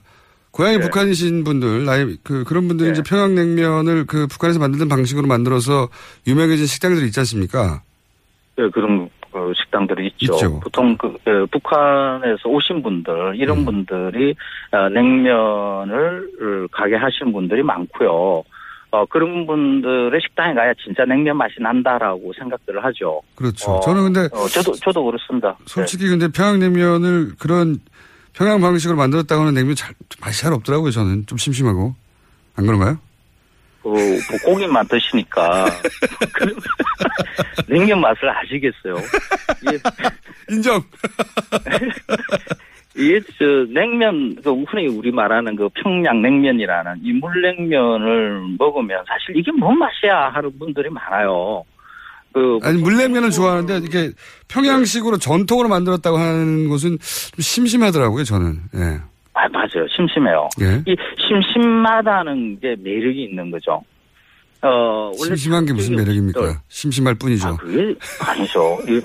[0.51, 0.83] 고향이 네.
[0.83, 5.89] 북한이신 분들 나이 그 그런 분들이 이제 평양냉면을 그 북한에서 만드는 방식으로 만들어서
[6.27, 7.83] 유명해진 식당들이 있지 않습니까?
[8.59, 10.35] 예, 그런 어, 식당들이 있죠.
[10.35, 10.61] 있죠.
[10.61, 13.65] 보통 그 예, 북한에서 오신 분들 이런 음.
[13.65, 14.35] 분들이
[14.73, 18.45] 어, 냉면을 어, 가게 하시는 분들이 많고요.
[18.91, 23.23] 어, 그런 분들의 식당에 가야 진짜 냉면 맛이 난다라고 생각들을 하죠.
[23.35, 23.71] 그렇죠.
[23.71, 25.57] 어, 저는 근데 어, 저도 저도 그렇습니다.
[25.65, 27.79] 솔직히 근데 평양냉면을 그런
[28.35, 30.91] 평양 방식으로 만들었다고 하는 냉면 잘 맛이 잘 없더라고요.
[30.91, 31.95] 저는 좀 심심하고
[32.57, 32.99] 안 그런가요?
[33.83, 35.67] 그, 뭐 고기만 드시니까
[36.35, 36.55] 그
[37.67, 38.95] 냉면 맛을 아시겠어요?
[39.63, 39.79] 이게,
[40.51, 40.83] 인정.
[42.97, 49.51] 이게 저 냉면 그 흔히 우리 말하는 그 평양 냉면이라는 이 물냉면을 먹으면 사실 이게
[49.53, 51.65] 뭔 맛이야 하는 분들이 많아요.
[52.33, 54.11] 그 아니 물냉면은 좋아하는데 이게
[54.49, 56.99] 평양식으로 전통으로 만들었다고 하는 것은 좀
[57.41, 58.25] 심심하더라고요.
[58.25, 58.61] 저는.
[58.77, 59.12] 예.
[59.43, 59.87] 아, 맞아요.
[59.95, 60.49] 심심해요.
[60.61, 60.83] 예.
[60.87, 63.83] 이 심심하다는 게 매력이 있는 거죠.
[64.63, 64.69] 어,
[65.07, 66.41] 원래 심심한 게 무슨 매력입니까?
[66.41, 67.49] 또- 심심할 뿐이죠.
[67.49, 68.79] 아, 그게 아니죠.
[68.89, 69.01] 이-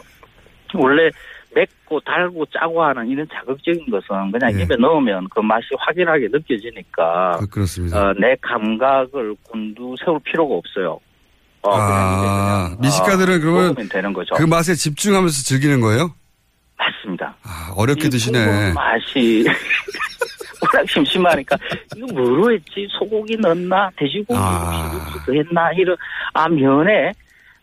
[0.76, 1.10] 원래
[1.56, 4.64] 맵고 달고 짜고 하는 이런 자극적인 것은 그냥 예.
[4.64, 8.00] 입에 넣으면 그 맛이 확연하게 느껴지니까 그, 그렇습니다.
[8.00, 11.00] 어, 내 감각을 곤두세울 필요가 없어요.
[11.64, 14.36] 어, 그냥 아, 그냥, 미식가들은 어, 그러면 되는 거죠.
[14.36, 16.14] 그 맛에 집중하면서 즐기는 거예요?
[16.78, 17.36] 맞습니다.
[17.42, 18.74] 아, 어렵게 이 드시네.
[18.74, 19.44] 맛이
[20.74, 21.58] 워낙 심심하니까
[21.96, 22.88] 이거 뭐로 했지?
[22.98, 23.90] 소고기 넣었나?
[23.98, 24.92] 돼지고기 아.
[25.26, 25.72] 더 했나?
[25.74, 25.96] 이런
[26.34, 27.12] 아 면에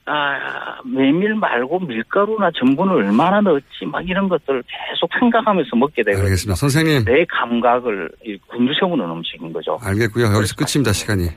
[0.06, 3.86] 아 메밀 말고 밀가루나 전분을 얼마나 넣었지?
[3.90, 6.24] 막 이런 것들을 계속 생각하면서 먹게 되거든요.
[6.24, 6.56] 알겠습니다.
[6.56, 7.04] 선생님.
[7.04, 9.78] 내 감각을 이 곤두세우는 음식인 거죠.
[9.82, 10.26] 알겠고요.
[10.34, 10.92] 여기서 끝입니다.
[10.92, 11.28] 시간이.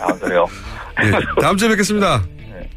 [0.00, 0.46] 아 그래요.
[1.00, 1.10] 네,
[1.40, 2.22] 다음 주에 뵙겠습니다.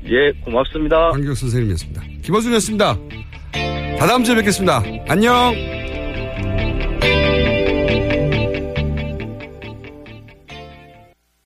[0.05, 1.11] 예, 고맙습니다.
[1.11, 2.01] 황교익 선생님이었습니다.
[2.23, 2.97] 김원순이었습니다.
[3.99, 4.81] 다 다음 주에 뵙겠습니다.
[5.07, 5.53] 안녕.